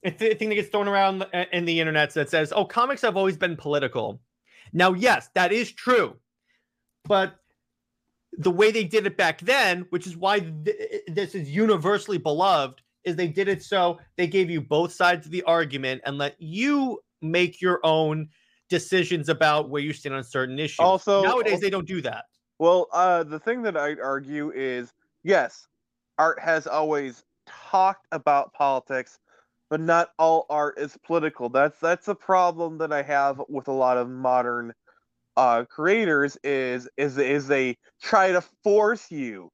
[0.03, 3.37] a thing that gets thrown around in the internet that says, "Oh, comics have always
[3.37, 4.19] been political."
[4.71, 6.15] Now, yes, that is true,
[7.05, 7.35] but
[8.33, 12.81] the way they did it back then, which is why th- this is universally beloved,
[13.03, 16.35] is they did it so they gave you both sides of the argument and let
[16.39, 18.29] you make your own
[18.69, 20.79] decisions about where you stand on certain issues.
[20.79, 22.25] Also, nowadays also, they don't do that.
[22.59, 24.93] Well, uh, the thing that I'd argue is
[25.23, 25.67] yes,
[26.17, 29.17] art has always talked about politics,
[29.69, 31.49] but not all art is political.
[31.49, 34.73] That's that's a problem that I have with a lot of modern
[35.37, 39.49] uh, creators is is is they try to force you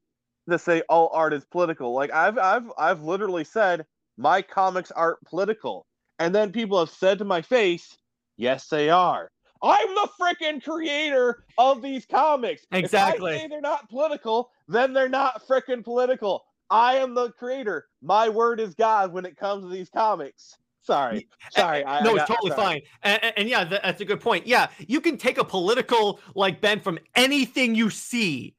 [0.50, 1.94] to say all art is political.
[1.94, 3.86] Like I've I've I've literally said
[4.18, 5.86] my comics aren't political,
[6.20, 7.98] and then people have said to my face,
[8.38, 9.30] "Yes, they are."
[9.62, 12.66] I'm the freaking creator of these comics.
[12.72, 13.32] Exactly.
[13.32, 16.44] If I say they're not political, then they're not freaking political.
[16.70, 17.88] I am the creator.
[18.02, 20.58] My word is God when it comes to these comics.
[20.82, 21.84] Sorry, sorry.
[21.84, 22.64] I, no, I it's totally sorry.
[22.64, 22.82] fine.
[23.02, 24.46] And, and, and, yeah, that's a good point.
[24.46, 28.54] Yeah, you can take a political like bent from anything you see,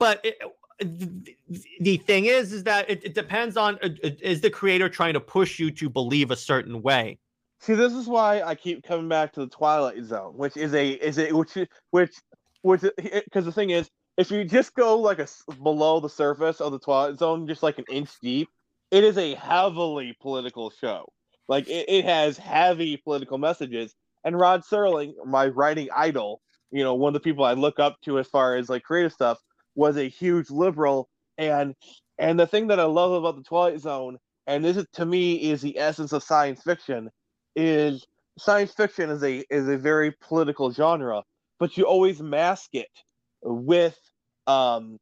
[0.00, 0.38] but it,
[0.80, 5.14] the thing is, is that it, it depends on uh, uh, is the creator trying
[5.14, 7.18] to push you to believe a certain way.
[7.60, 10.90] See, this is why I keep coming back to the Twilight Zone, which is a
[10.90, 11.56] is a which
[11.90, 12.14] which
[12.62, 15.28] which because the thing is, if you just go like a
[15.62, 18.48] below the surface of the Twilight Zone, just like an inch deep,
[18.90, 21.12] it is a heavily political show.
[21.48, 23.94] Like it, it has heavy political messages.
[24.24, 28.00] And Rod Serling, my writing idol, you know, one of the people I look up
[28.02, 29.38] to as far as like creative stuff,
[29.80, 31.08] was a huge liberal.
[31.38, 31.74] And
[32.18, 35.50] and the thing that I love about the Twilight Zone, and this is to me
[35.50, 37.08] is the essence of science fiction,
[37.56, 38.06] is
[38.38, 41.22] science fiction is a is a very political genre,
[41.58, 42.90] but you always mask it
[43.42, 43.98] with
[44.46, 44.98] um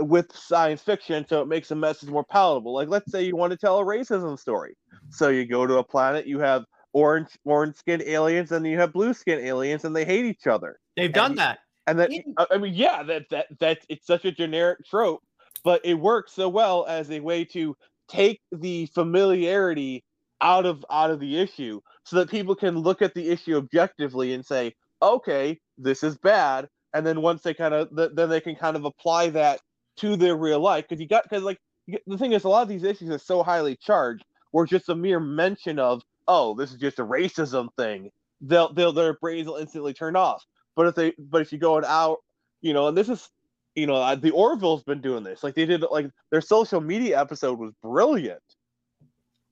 [0.00, 2.74] with science fiction so it makes the message more palatable.
[2.74, 4.74] Like let's say you want to tell a racism story.
[5.08, 8.92] So you go to a planet, you have orange orange skinned aliens and you have
[8.92, 10.78] blue skinned aliens and they hate each other.
[10.96, 11.58] They've done and, that.
[11.88, 12.10] And then
[12.52, 15.22] I mean yeah, that that that it's such a generic trope,
[15.64, 17.76] but it works so well as a way to
[18.08, 20.04] take the familiarity
[20.42, 24.34] out of out of the issue so that people can look at the issue objectively
[24.34, 26.68] and say okay this is bad.
[26.94, 29.60] And then once they kind of then they can kind of apply that
[29.98, 31.58] to their real life because you got because like
[32.06, 34.96] the thing is a lot of these issues are so highly charged where just a
[34.96, 38.10] mere mention of oh this is just a racism thing
[38.42, 40.44] they'll they'll their brains will instantly turn off
[40.78, 42.18] but if they but if you go out
[42.62, 43.30] you know and this is
[43.74, 47.58] you know the orville's been doing this like they did like their social media episode
[47.58, 48.40] was brilliant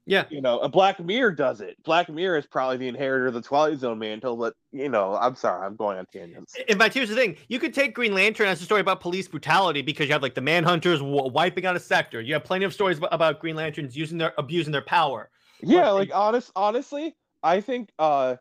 [0.08, 0.24] yeah.
[0.30, 1.76] You know, a Black Mirror does it.
[1.82, 5.34] Black Mirror is probably the inheritor of the Twilight Zone mantle, but you know, I'm
[5.34, 6.54] sorry, I'm going on tangents.
[6.68, 9.26] In fact, here's the thing: you could take Green Lantern as a story about police
[9.26, 12.20] brutality because you have like the Manhunters w- wiping out a sector.
[12.20, 15.28] You have plenty of stories about Green Lanterns using their abusing their power.
[15.60, 18.36] Yeah, but, like honest, honestly, I think uh,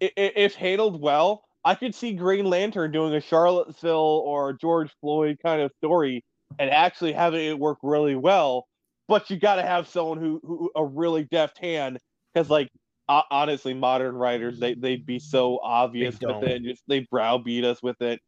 [0.00, 5.60] if handled well, I could see Green Lantern doing a Charlottesville or George Floyd kind
[5.60, 6.24] of story
[6.58, 8.66] and actually having it work really well
[9.10, 11.98] but you got to have someone who, who a really deft hand
[12.32, 12.70] because like
[13.08, 17.82] uh, honestly modern writers they they'd be so obvious with it just they browbeat us
[17.82, 18.20] with it.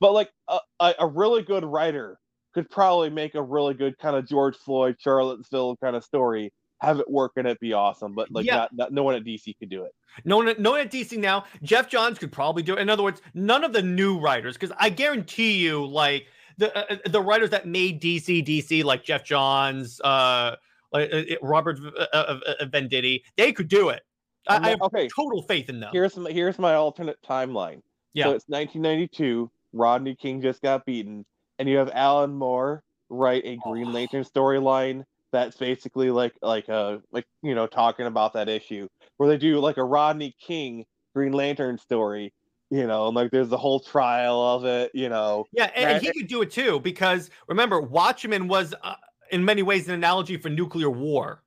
[0.00, 0.58] But like a,
[0.98, 2.18] a, really good writer
[2.54, 6.50] could probably make a really good kind of george floyd charlottesville kind of story
[6.80, 8.56] have it work and it be awesome but like yeah.
[8.56, 11.16] not, not no one at dc could do it no one, no one at DC
[11.18, 11.44] now.
[11.62, 12.80] Geoff Johns could probably do it.
[12.80, 16.26] In other words, none of the new writers, because I guarantee you, like
[16.58, 20.56] the uh, uh, the writers that made DC DC like Geoff Johns, uh,
[20.92, 24.02] like uh, Robert uh, uh, Venditti, they could do it.
[24.48, 25.08] I, I have okay.
[25.14, 25.90] total faith in them.
[25.92, 27.82] Here's my, here's my alternate timeline.
[28.14, 28.24] Yeah.
[28.24, 29.50] So it's 1992.
[29.72, 31.24] Rodney King just got beaten,
[31.58, 33.92] and you have Alan Moore write a Green oh.
[33.92, 39.28] Lantern storyline that's basically like like a like you know talking about that issue where
[39.28, 42.32] they do like a Rodney King Green Lantern story
[42.70, 45.44] you know, and like there's the whole trial of it, you know.
[45.52, 48.94] Yeah, and, and he could do it too because remember, Watchmen was uh,
[49.30, 51.42] in many ways an analogy for nuclear war.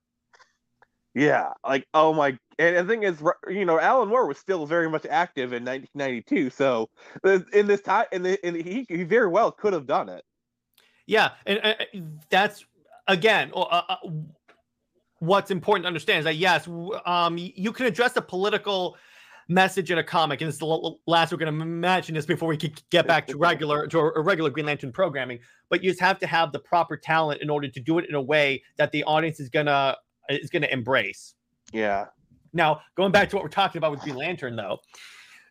[1.16, 4.90] Yeah, like oh my, and the thing is, you know, Alan Moore was still very
[4.90, 6.90] much active in 1992, so
[7.54, 10.24] in this time, and he he very well could have done it.
[11.06, 11.74] Yeah, and uh,
[12.30, 12.66] that's
[13.08, 13.51] again.
[13.56, 13.95] Uh, uh,
[15.20, 16.68] what's important to understand is that yes,
[17.06, 18.97] um, you can address a political
[19.47, 22.49] message in a comic, and this is the last we're going to mention this before
[22.49, 25.39] we could get back to regular to a regular Green Lantern programming.
[25.70, 28.16] But you just have to have the proper talent in order to do it in
[28.16, 29.97] a way that the audience is gonna
[30.30, 31.36] is gonna embrace.
[31.72, 32.06] Yeah.
[32.54, 34.80] Now going back to what we're talking about with Green Lantern, though,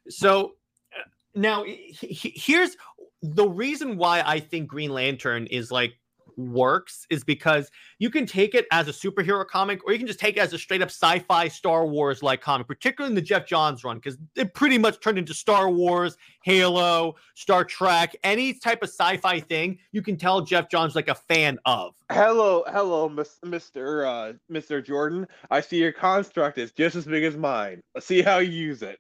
[0.09, 0.53] so
[0.97, 1.03] uh,
[1.35, 2.77] now here's
[3.23, 5.95] the reason why I think Green Lantern is like
[6.37, 10.21] works is because you can take it as a superhero comic or you can just
[10.21, 13.47] take it as a straight up sci-fi Star Wars like comic, particularly in the Geoff
[13.47, 18.83] Johns run, because it pretty much turned into Star Wars, Halo, Star Trek, any type
[18.83, 21.95] of sci-fi thing you can tell Geoff Johns like a fan of.
[22.11, 24.07] Hello, hello, Mr.
[24.07, 24.85] Uh, Mr.
[24.85, 25.27] Jordan.
[25.51, 27.81] I see your construct is just as big as mine.
[27.95, 28.99] Let's see how you use it.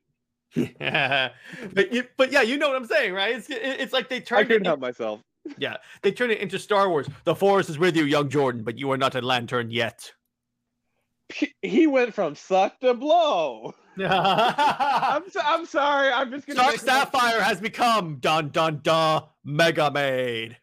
[0.54, 1.30] Yeah,
[1.74, 3.34] but you, but yeah, you know what I'm saying, right?
[3.36, 4.54] It's it's like they I turned it.
[4.54, 5.20] couldn't help myself.
[5.58, 7.08] Yeah, they turn it into Star Wars.
[7.24, 10.12] The Force is with you, young Jordan, but you are not a lantern yet.
[11.62, 13.74] He- went from suck to blow.
[13.98, 16.12] I'm so, I'm sorry.
[16.12, 16.60] I'm just gonna.
[16.60, 20.56] Dark Sapphire has become dun dun dun Mega Maid.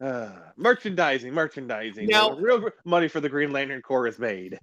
[0.00, 2.06] Uh, merchandising, merchandising.
[2.06, 4.58] Now- real money for the Green Lantern Corps is made.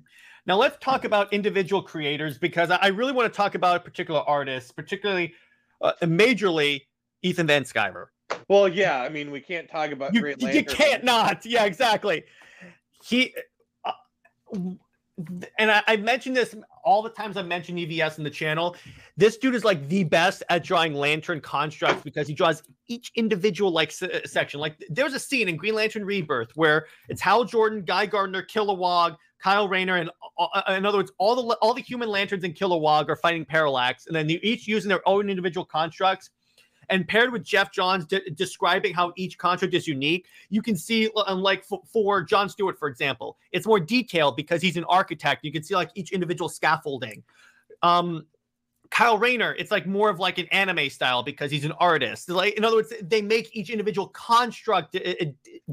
[0.46, 4.22] Now let's talk about individual creators because I really want to talk about a particular
[4.22, 5.34] artists, particularly
[5.82, 6.82] uh, majorly
[7.22, 8.08] Ethan Van Sciver.
[8.48, 9.02] Well, yeah.
[9.02, 11.46] I mean, we can't talk about You, Green you can't not.
[11.46, 12.24] Yeah, exactly.
[13.04, 13.34] He
[13.86, 13.92] uh,
[15.58, 18.76] and I, I mentioned this all the times I mentioned EVS in the channel.
[19.18, 23.72] This dude is like the best at drawing lantern constructs because he draws each individual
[23.72, 24.60] like se- section.
[24.60, 29.18] Like there's a scene in Green Lantern Rebirth where it's Hal Jordan, Guy Gardner, Kilowog,
[29.42, 32.54] Kyle Rayner, and uh, uh, in other words, all the all the human lanterns in
[32.54, 36.30] Kilowog are fighting Parallax, and then they're each using their own individual constructs.
[36.90, 41.10] And paired with Geoff Johns de- describing how each construct is unique, you can see,
[41.28, 45.44] um, like for, for John Stewart, for example, it's more detailed because he's an architect.
[45.44, 47.24] You can see like each individual scaffolding.
[47.84, 48.26] Um,
[48.90, 52.30] Kyle Rayner, it's like more of like an anime style because he's an artist.
[52.30, 55.26] Like in other words, they make each individual construct uh, uh,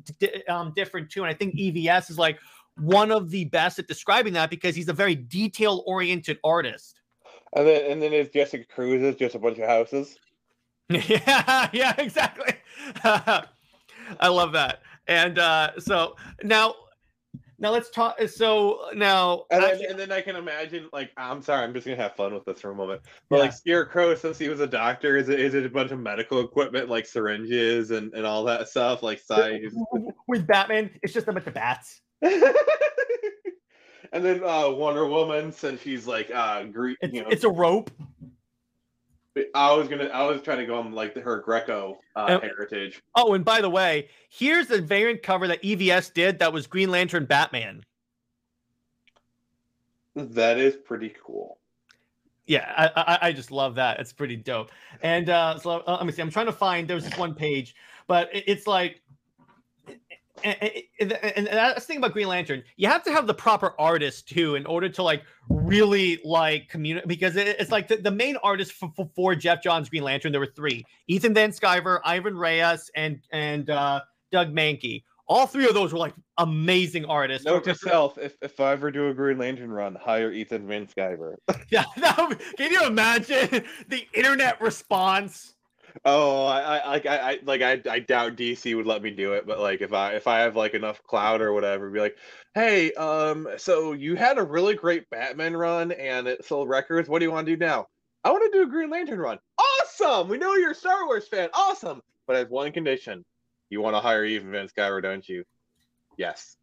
[0.03, 1.23] d- d- um, different too.
[1.23, 2.39] And I think EVS is like
[2.77, 7.01] one of the best at describing that because he's a very detail oriented artist.
[7.53, 10.19] And then and then is Jessica Cruz is just a bunch of houses.
[11.09, 12.55] yeah, yeah, exactly.
[13.05, 14.80] I love that.
[15.07, 16.74] And uh, so now,
[17.59, 18.20] now let's talk.
[18.28, 21.87] So now, And then, actually- and then I can imagine, like, I'm sorry, I'm just
[21.87, 23.01] gonna have fun with this for a moment.
[23.30, 23.43] But Yeah.
[23.45, 26.41] like Scarecrow, since he was a doctor, is it is it a bunch of medical
[26.41, 29.74] equipment like syringes and, and all that stuff, like size?
[30.28, 32.03] with Batman, it's just a bunch of bats.
[34.12, 37.51] and then uh Wonder Woman, since she's like uh Greek, It's, you know, it's a
[37.51, 37.91] rope.
[39.55, 42.41] I was gonna, I was trying to go on like her Greco uh, Oh.
[42.41, 43.03] heritage.
[43.16, 46.91] Oh, and by the way, here's the variant cover that EVS did that was Green
[46.91, 47.82] Lantern Batman.
[50.14, 51.59] That is pretty cool.
[52.47, 53.99] Yeah, I, I I just love that.
[54.01, 54.70] It's pretty dope.
[55.03, 56.20] And uh, so uh, let me see.
[56.22, 56.87] I'm trying to find.
[56.87, 57.74] There's this one page,
[58.07, 59.01] but it, it's like,
[60.43, 60.57] and,
[61.01, 62.62] and, and that's the thing about Green Lantern.
[62.76, 67.09] You have to have the proper artist too in order to like really like communicate.
[67.09, 70.32] Because it, it's like the, the main artist for, for, for Geoff Johns Green Lantern.
[70.32, 74.01] There were three: Ethan Van Sciver, Ivan Reis, and and uh,
[74.32, 75.05] Doug Mahnke.
[75.26, 77.47] All three of those were like amazing artists.
[77.47, 80.87] Note to self: if if I ever do a Green Lantern run, hire Ethan Van
[80.87, 81.37] Sciver.
[81.70, 85.55] Yeah, that would be- can you imagine the internet response?
[86.05, 89.32] Oh, I, I like I, I like I, I doubt DC would let me do
[89.34, 92.16] it, but like if I if I have like enough clout or whatever, be like,
[92.55, 97.09] hey, um, so you had a really great Batman run and it sold records.
[97.09, 97.86] What do you want to do now?
[98.24, 99.38] I want to do a Green Lantern run.
[99.59, 100.28] Awesome!
[100.28, 101.49] We know you're a Star Wars fan.
[101.55, 103.24] Awesome, but as one condition,
[103.70, 105.45] you want to hire Ethan Van Sciver, don't you?
[106.16, 106.57] Yes.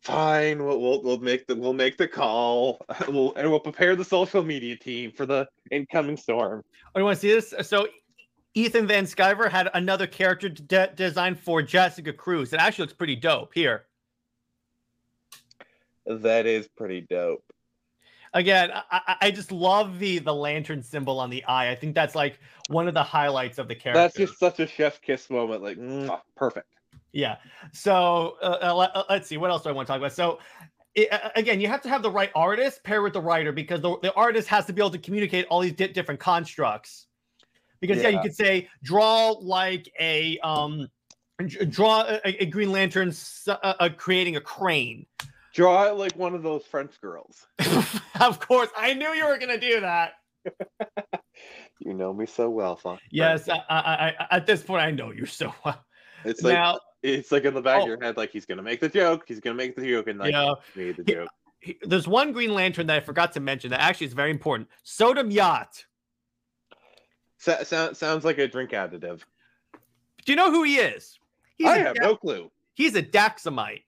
[0.00, 0.64] Fine.
[0.64, 2.80] We'll we'll, we'll make the we'll make the call.
[3.08, 6.64] We'll and we'll prepare the social media team for the incoming storm.
[6.94, 7.54] Oh, you want to see this?
[7.68, 7.88] So,
[8.58, 12.52] Ethan Van Sciver had another character de- designed for Jessica Cruz.
[12.52, 13.54] It actually looks pretty dope.
[13.54, 13.84] Here,
[16.06, 17.44] That is pretty dope.
[18.34, 21.70] again, I, I- just love the the lantern symbol on the eye.
[21.70, 24.00] I think that's like one of the highlights of the character.
[24.00, 25.62] That's just such a chef kiss moment.
[25.62, 26.66] Like, mwah, perfect.
[27.12, 27.36] Yeah.
[27.72, 29.36] So uh, uh, let, uh, let's see.
[29.36, 30.12] What else do I want to talk about?
[30.12, 30.40] So
[30.96, 33.80] it, uh, again, you have to have the right artist pair with the writer because
[33.80, 37.06] the, the artist has to be able to communicate all these di- different constructs.
[37.80, 38.08] Because yeah.
[38.08, 40.88] you could say draw like a um
[41.68, 43.12] draw a, a Green Lantern
[43.46, 45.06] uh, uh, creating a crane.
[45.54, 47.46] Draw like one of those French girls.
[48.20, 50.12] of course, I knew you were gonna do that.
[51.80, 52.98] You know me so well, Fon.
[53.10, 55.84] Yes, I, I, I, at this point, I know you so well.
[56.24, 57.82] It's like now, it's like in the back Oh.
[57.82, 59.24] of your head, like he's gonna make the joke.
[59.28, 60.54] He's gonna make the joke, and like Yeah.
[60.74, 61.28] he made the joke.
[61.60, 64.68] he- there's one Green Lantern that I forgot to mention that actually is very important.
[64.84, 65.84] Sodam Yat.
[67.38, 69.20] So, sound, sounds like a drink additive.
[70.24, 71.18] Do you know who he is?
[71.56, 72.50] He's I have Da- no clue.
[72.74, 73.82] he's a Daxamite.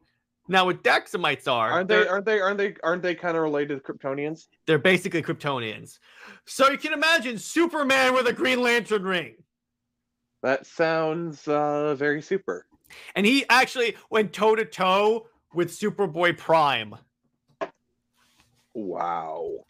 [0.49, 2.09] Now, what Daxamites are, Aren't they?
[2.09, 2.41] Aren't they?
[2.41, 2.75] Aren't they?
[2.83, 4.49] Aren't they kind of related to Kryptonians?
[4.67, 5.99] they're basically Kryptonians.
[6.47, 9.35] So you can imagine Superman with a Green Lantern ring.
[10.43, 12.67] That sounds uh, very super.
[13.15, 16.97] And he actually went toe to toe with Superboy Prime.
[18.75, 19.65] Wow.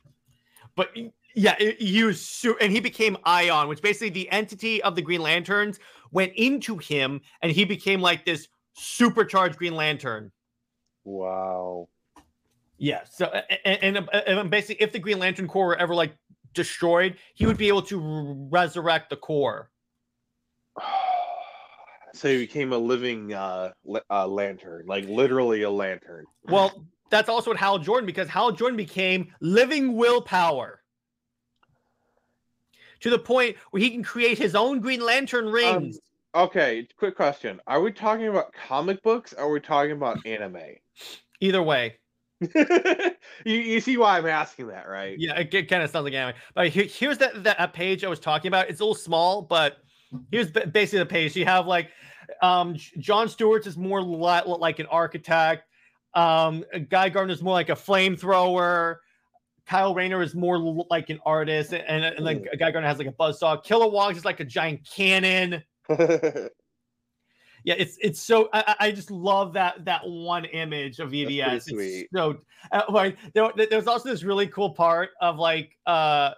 [0.77, 0.91] But
[1.35, 5.79] yeah, it, su- and he became Ion, which basically the entity of the Green Lanterns
[6.11, 10.33] went into him, and he became like this supercharged Green Lantern.
[11.05, 11.89] Wow.
[12.79, 13.03] Yeah.
[13.11, 16.15] So a- a- and, and, and basically, if the Green Lantern Corps were ever like
[16.55, 19.71] destroyed, he would be able to resurrect the corps.
[22.15, 23.71] so he became a living uh,
[24.11, 26.25] uh, lantern, like literally a lantern.
[26.45, 30.80] Well, that's also what Hal Jordan because Hal Jordan became living willpower
[33.01, 35.99] to the point where he can create his own Green Lantern rings.
[36.35, 39.33] Okay, quick question: Are we talking about comic books?
[39.33, 40.59] or Are we talking about anime?
[41.41, 41.97] Either way,
[42.41, 45.19] you, you see why I'm asking that, right?
[45.19, 46.37] yeah, it, it kind of sounds like anime.
[46.55, 48.69] But here- here's that that page I was talking about.
[48.69, 49.79] It's a little small, but
[50.31, 51.35] here's basically the page.
[51.37, 51.91] You have like
[52.43, 55.65] um John Stewart's is more li- like an architect.
[56.15, 58.97] Um, Guy Gardner's more like a flamethrower.
[59.71, 60.59] Kyle Rayner is more
[60.91, 63.65] like an artist, and, and, and then Guy Gardner has like a buzzsaw.
[63.65, 65.63] Kilowog is like a giant cannon.
[67.63, 71.65] Yeah, it's it's so I, I just love that that one image of EVS.
[71.67, 72.39] It's so
[72.73, 76.31] uh, like there, there's also this really cool part of like uh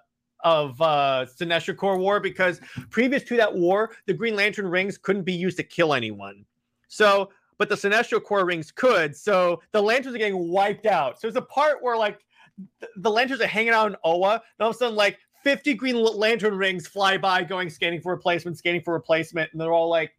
[0.42, 2.60] of uh Sinestro Corps War because
[2.90, 6.44] previous to that war, the Green Lantern rings couldn't be used to kill anyone.
[6.88, 9.14] So, but the Sinestro Corps rings could.
[9.14, 11.20] So the lanterns are getting wiped out.
[11.20, 12.18] So there's a part where like
[12.96, 15.96] the lanterns are hanging out in Oa, and all of a sudden like 50 Green
[15.96, 20.12] Lantern rings fly by, going scanning for replacement, scanning for replacement, and they're all like,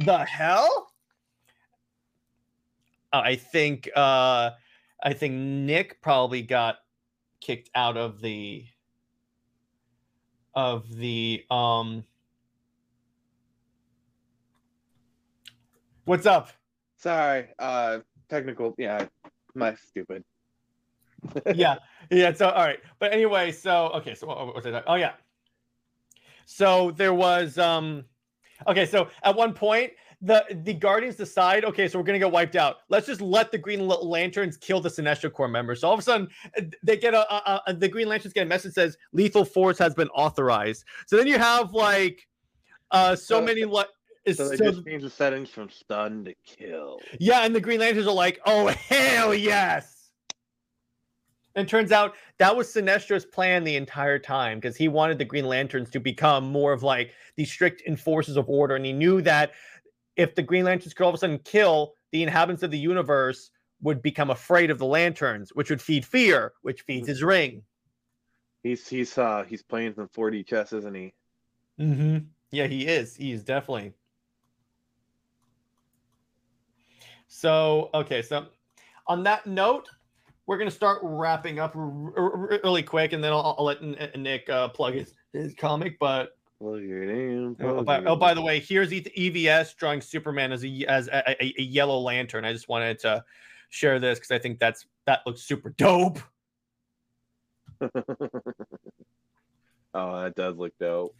[0.00, 0.92] "The hell."
[3.12, 4.50] Uh, I think uh
[5.02, 6.76] I think Nick probably got
[7.40, 8.64] kicked out of the
[10.54, 12.04] of the um
[16.10, 16.48] What's up?
[16.96, 18.74] Sorry, uh, technical.
[18.76, 19.06] Yeah,
[19.54, 20.24] my stupid.
[21.54, 21.76] Yeah,
[22.10, 22.32] yeah.
[22.32, 24.84] So all right, but anyway, so okay, so what what was it?
[24.86, 25.12] Oh yeah.
[26.46, 28.04] So there was um,
[28.66, 28.86] okay.
[28.86, 32.78] So at one point, the the Guardians decide, okay, so we're gonna get wiped out.
[32.88, 35.80] Let's just let the Green L- Lanterns kill the Sinestro Corps members.
[35.80, 36.28] So all of a sudden,
[36.82, 39.78] they get a, a, a the Green Lanterns get a message that says lethal force
[39.78, 40.84] has been authorized.
[41.06, 42.26] So then you have like
[42.90, 43.88] uh so So- many like.
[44.34, 47.00] So they so- just changed the settings from stun to kill.
[47.18, 49.99] yeah, and the Green Lanterns are like, oh hell yes.
[51.56, 55.46] And turns out that was Sinestro's plan the entire time because he wanted the Green
[55.46, 58.76] Lanterns to become more of like the strict enforcers of order.
[58.76, 59.52] And he knew that
[60.16, 63.50] if the Green Lanterns could all of a sudden kill, the inhabitants of the universe
[63.82, 67.62] would become afraid of the lanterns, which would feed fear, which feeds his ring.
[68.62, 71.14] He's he's uh he's playing some 4D chess, isn't he?
[71.80, 72.18] Mm-hmm.
[72.50, 73.16] Yeah, he is.
[73.16, 73.92] He is definitely.
[77.28, 78.22] So, okay.
[78.22, 78.46] So,
[79.06, 79.88] on that note,
[80.50, 83.80] we're going to start wrapping up really quick, and then I'll, I'll let
[84.18, 85.96] Nick uh, plug his, his comic.
[86.00, 87.56] But in.
[87.60, 91.54] oh, by, oh, by the way, here's EVS drawing Superman as a as a, a,
[91.56, 92.44] a yellow lantern.
[92.44, 93.24] I just wanted to
[93.68, 96.18] share this because I think that's that looks super dope.
[97.80, 97.92] oh,
[99.94, 101.14] that does look dope.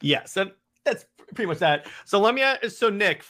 [0.00, 0.50] Yeah, so
[0.84, 1.86] that's pretty much that.
[2.06, 3.22] So let me ask, so Nick,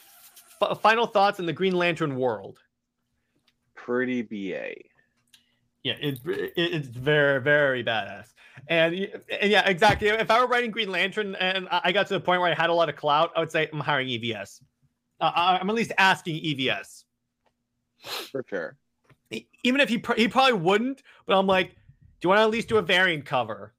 [0.63, 2.61] f- final thoughts in the Green Lantern world.
[3.75, 4.94] Pretty BA.
[5.85, 8.33] Yeah, it, it it's very very badass.
[8.69, 8.95] And,
[9.31, 10.09] and yeah, exactly.
[10.09, 12.71] If I were writing Green Lantern and I got to the point where I had
[12.71, 14.63] a lot of clout, I would say I'm hiring EVS.
[15.21, 17.05] Uh, I- I'm at least asking EVS.
[18.31, 18.77] For sure.
[19.63, 21.75] Even if he pr- he probably wouldn't, but I'm like, do
[22.23, 23.75] you want to at least do a variant cover?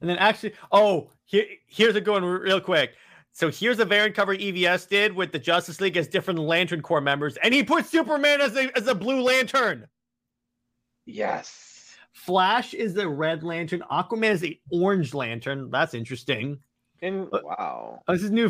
[0.00, 2.94] And then actually, oh, here, here's a good one real quick.
[3.36, 7.02] So here's a variant cover EVS did with the Justice League as different Lantern Corps
[7.02, 9.86] members, and he put Superman as a as a Blue Lantern.
[11.04, 11.94] Yes.
[12.14, 13.84] Flash is the Red Lantern.
[13.90, 15.70] Aquaman is the Orange Lantern.
[15.70, 16.58] That's interesting.
[17.02, 18.02] And Uh, wow.
[18.08, 18.48] Oh, this is new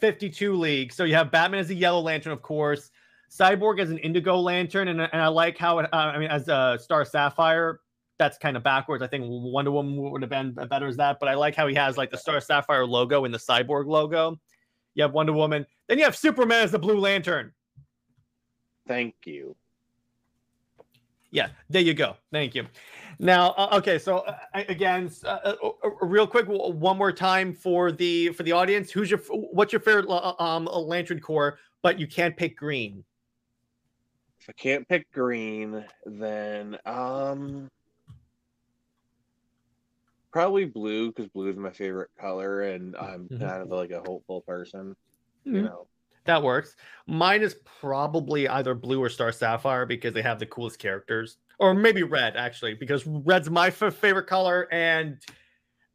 [0.00, 0.92] 52 league.
[0.92, 2.90] So you have Batman as a Yellow Lantern, of course.
[3.30, 5.88] Cyborg as an Indigo Lantern, and, and I like how it.
[5.92, 7.78] Uh, I mean, as a Star Sapphire,
[8.18, 9.02] that's kind of backwards.
[9.02, 11.74] I think Wonder Woman would have been better as that, but I like how he
[11.74, 14.38] has like the Star Sapphire logo and the Cyborg logo.
[14.94, 17.52] You have Wonder Woman, then you have Superman as the Blue Lantern.
[18.86, 19.56] Thank you.
[21.30, 22.16] Yeah, there you go.
[22.30, 22.64] Thank you.
[23.18, 25.54] Now, uh, okay, so uh, again, uh, uh,
[25.84, 28.92] uh, real quick, one more time for the for the audience.
[28.92, 31.58] Who's your what's your favorite um uh, Lantern Corps?
[31.82, 33.04] But you can't pick green.
[34.40, 37.68] If I can't pick green, then um
[40.34, 43.38] probably blue because blue is my favorite color, and I'm Mhm.
[43.38, 44.96] kind of like a hopeful person.
[45.46, 45.54] Mhm.
[45.54, 45.86] You know.
[46.24, 46.74] That works.
[47.06, 51.72] Mine is probably either blue or Star Sapphire because they have the coolest characters, or
[51.72, 55.18] maybe red actually because red's my f- favorite color, and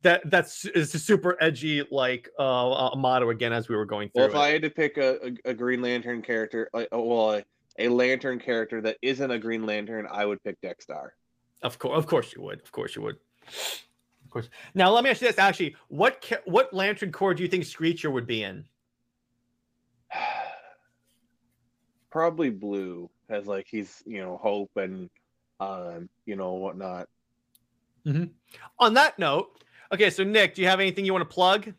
[0.04, 4.08] that that's is a super edgy like uh, uh motto again as we were going
[4.10, 4.22] through.
[4.22, 4.38] Well, if it.
[4.38, 7.44] I had to pick a, a, a Green Lantern character, like oh, well, a,
[7.78, 11.14] a Lantern character that isn't a Green Lantern, I would pick Dex-Starr.
[11.62, 12.62] Of course, of course you would.
[12.62, 13.18] Of course you would.
[14.30, 14.50] Of course.
[14.76, 17.66] Now let me ask you this: actually, what ca- what Lantern Corps do you think
[17.66, 18.64] Screecher would be in?
[22.12, 25.10] Probably blue, as like he's you know hope and
[25.60, 27.10] um you know whatnot.
[28.78, 31.74] On that note, okay, so Nick, do you have anything you want to plug?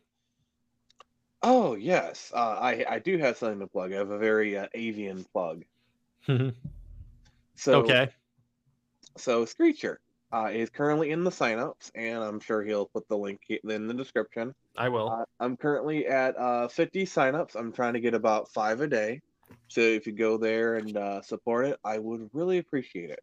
[1.45, 3.93] Oh yes, uh, I I do have something to plug.
[3.93, 5.65] I have a very uh, avian plug.
[7.55, 8.09] So okay.
[9.17, 10.01] so Screecher
[10.33, 13.95] uh, is currently in the signups, and I'm sure he'll put the link in the
[13.95, 14.55] description.
[14.77, 15.11] I will.
[15.11, 17.57] Uh, I'm currently at uh, 50 signups.
[17.57, 19.21] I'm trying to get about five a day.
[19.69, 23.23] So if you go there and uh, support it, I would really appreciate it.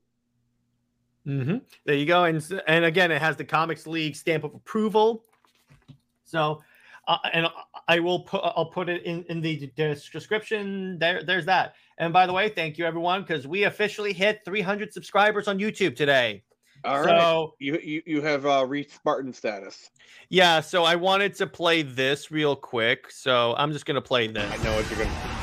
[1.26, 5.24] hmm There you go, and and again, it has the Comics League stamp of approval.
[6.26, 6.62] So,
[7.08, 7.48] uh, and
[7.88, 11.00] I will put I'll put it in in the description.
[11.00, 11.76] There, there's that.
[12.00, 15.96] And by the way, thank you everyone because we officially hit 300 subscribers on YouTube
[15.96, 16.44] today.
[16.84, 19.90] All right, so you you you have uh, reached Spartan status.
[20.30, 23.12] yeah, so I wanted to play this real quick.
[23.12, 24.50] So I'm just gonna play this.
[24.52, 25.34] I know what you're gonna.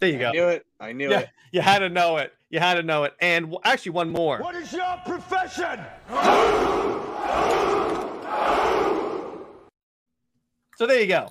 [0.00, 0.28] There you go.
[0.28, 0.66] I knew it.
[0.80, 1.28] I knew Yeah, it.
[1.52, 2.32] you had to know it.
[2.48, 3.14] You had to know it.
[3.20, 4.38] And w- actually, one more.
[4.38, 5.78] What is your profession?
[10.76, 11.28] So there you go.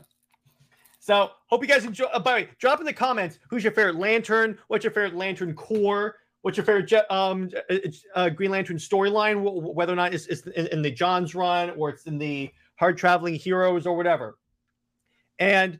[1.10, 2.06] So hope you guys enjoy.
[2.06, 4.60] Uh, by the way, drop in the comments who's your favorite Lantern.
[4.68, 6.16] What's your favorite Lantern Corps?
[6.44, 7.76] What's your favorite um uh,
[8.14, 9.42] uh, Green Lantern storyline?
[9.42, 12.20] wh- wh- Whether or not it's, it's in, in the John's run or it's in
[12.20, 14.38] the Hard Traveling Heroes or whatever.
[15.40, 15.80] And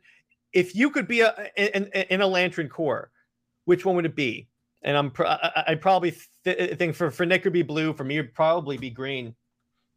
[0.52, 3.12] if you could be a in, in- a Lantern Corps,
[3.66, 4.48] which one would it be?
[4.82, 6.12] And I'm pr- I, I- I'd probably
[6.42, 7.92] th- think for for Nick would be blue.
[7.92, 9.36] For me, it'd probably be green.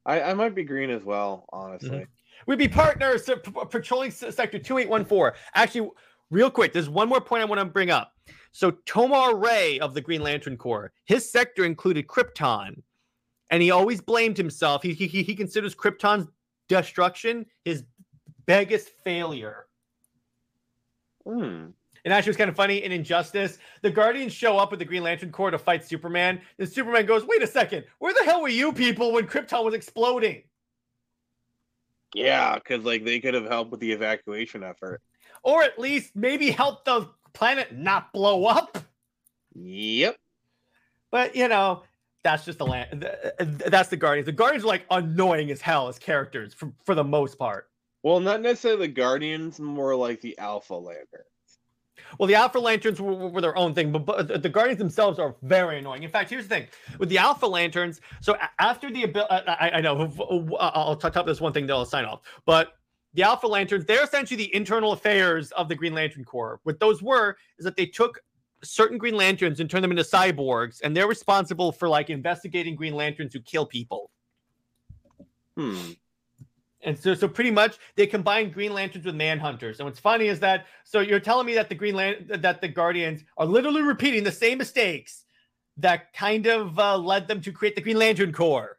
[0.06, 2.06] I, I might be green as well, honestly.
[2.48, 5.40] We'd be partners p- patrolling sector 2814.
[5.56, 5.90] Actually,
[6.30, 8.12] real quick, there's one more point I want to bring up.
[8.52, 12.82] So, Tomar-Re of the Green Lantern Corps, his sector included Krypton,
[13.50, 14.84] and he always blamed himself.
[14.84, 16.28] He, he, he he considers Krypton's
[16.70, 17.84] destruction his
[18.46, 19.68] biggest failure.
[21.26, 21.68] Hmm.
[22.06, 23.60] And actually, it's kind of funny in Injustice.
[23.82, 26.42] The Guardians show up with the Green Lantern Corps to fight Superman.
[26.60, 29.74] And Superman goes, Wait a second, where the hell were you people when Krypton was
[29.74, 30.44] exploding?
[32.14, 35.02] Yeah, because like they could have helped with the evacuation effort.
[35.44, 38.78] Or at least maybe help the planet not blow up?
[39.56, 40.16] Yep.
[41.12, 41.84] But you know,
[42.24, 43.02] that's just the land.
[43.02, 44.26] th- th- That's the Guardians.
[44.26, 47.70] The Guardians are like annoying as hell as characters for, for the most part.
[48.02, 51.24] Well, not necessarily the Guardians, more like the Alpha Lantern.
[52.20, 55.36] Well, the Alpha Lanterns were, were their own thing, but, but the Guardians themselves are
[55.42, 56.04] very annoying.
[56.04, 56.68] In fact, here's the thing
[57.00, 58.02] with the Alpha Lanterns.
[58.22, 60.12] So after the ability, I, I know
[60.60, 61.68] I'll talk about this one thing.
[61.68, 62.22] Then I'll sign off.
[62.46, 62.74] But
[63.14, 66.60] the Alpha Lanterns, they're essentially the internal affairs of the Green Lantern Corps.
[66.64, 68.20] What those were is that they took
[68.64, 72.96] certain Green Lanterns and turned them into cyborgs, and they're responsible for like investigating Green
[72.96, 74.10] Lanterns who kill people.
[75.56, 75.92] Hmm.
[76.86, 79.80] And so, so pretty much they combine Green Lanterns with Manhunters.
[79.80, 82.68] And what's funny is that so you're telling me that the Green Lan- that the
[82.68, 85.26] Guardians are literally repeating the same mistakes
[85.78, 88.78] that kind of uh, led them to create the Green Lantern Corps.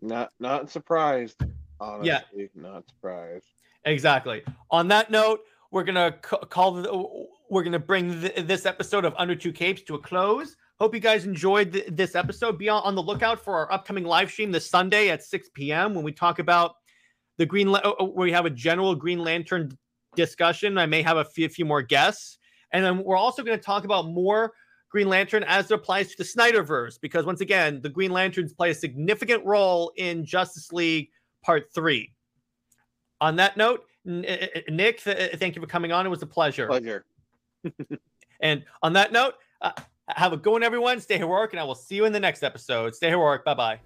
[0.00, 1.42] Not not surprised.
[1.80, 2.20] Honestly, yeah.
[2.54, 3.46] not surprised.
[3.84, 4.42] Exactly.
[4.70, 5.40] On that note,
[5.70, 9.82] we're gonna c- call the, we're gonna bring th- this episode of Under Two Capes
[9.82, 10.56] to a close.
[10.80, 12.56] Hope you guys enjoyed th- this episode.
[12.56, 15.92] Be on, on the lookout for our upcoming live stream this Sunday at 6 p.m.
[15.92, 16.76] when we talk about
[17.36, 17.72] the Green.
[17.72, 19.76] La- uh, we have a general Green Lantern
[20.14, 20.78] discussion.
[20.78, 22.38] I may have a few, few more guests,
[22.72, 24.52] and then we're also going to talk about more
[24.88, 28.70] Green Lantern as it applies to the Snyderverse, because once again, the Green Lanterns play
[28.70, 31.08] a significant role in Justice League
[31.42, 32.12] Part Three.
[33.20, 36.06] On that note, Nick, thank you for coming on.
[36.06, 36.68] It was a pleasure.
[36.68, 37.04] Pleasure.
[38.40, 39.72] And on that note, uh,
[40.16, 41.00] have a good one, everyone.
[41.00, 42.94] Stay heroic, and I will see you in the next episode.
[42.94, 43.44] Stay heroic.
[43.44, 43.80] Bye bye.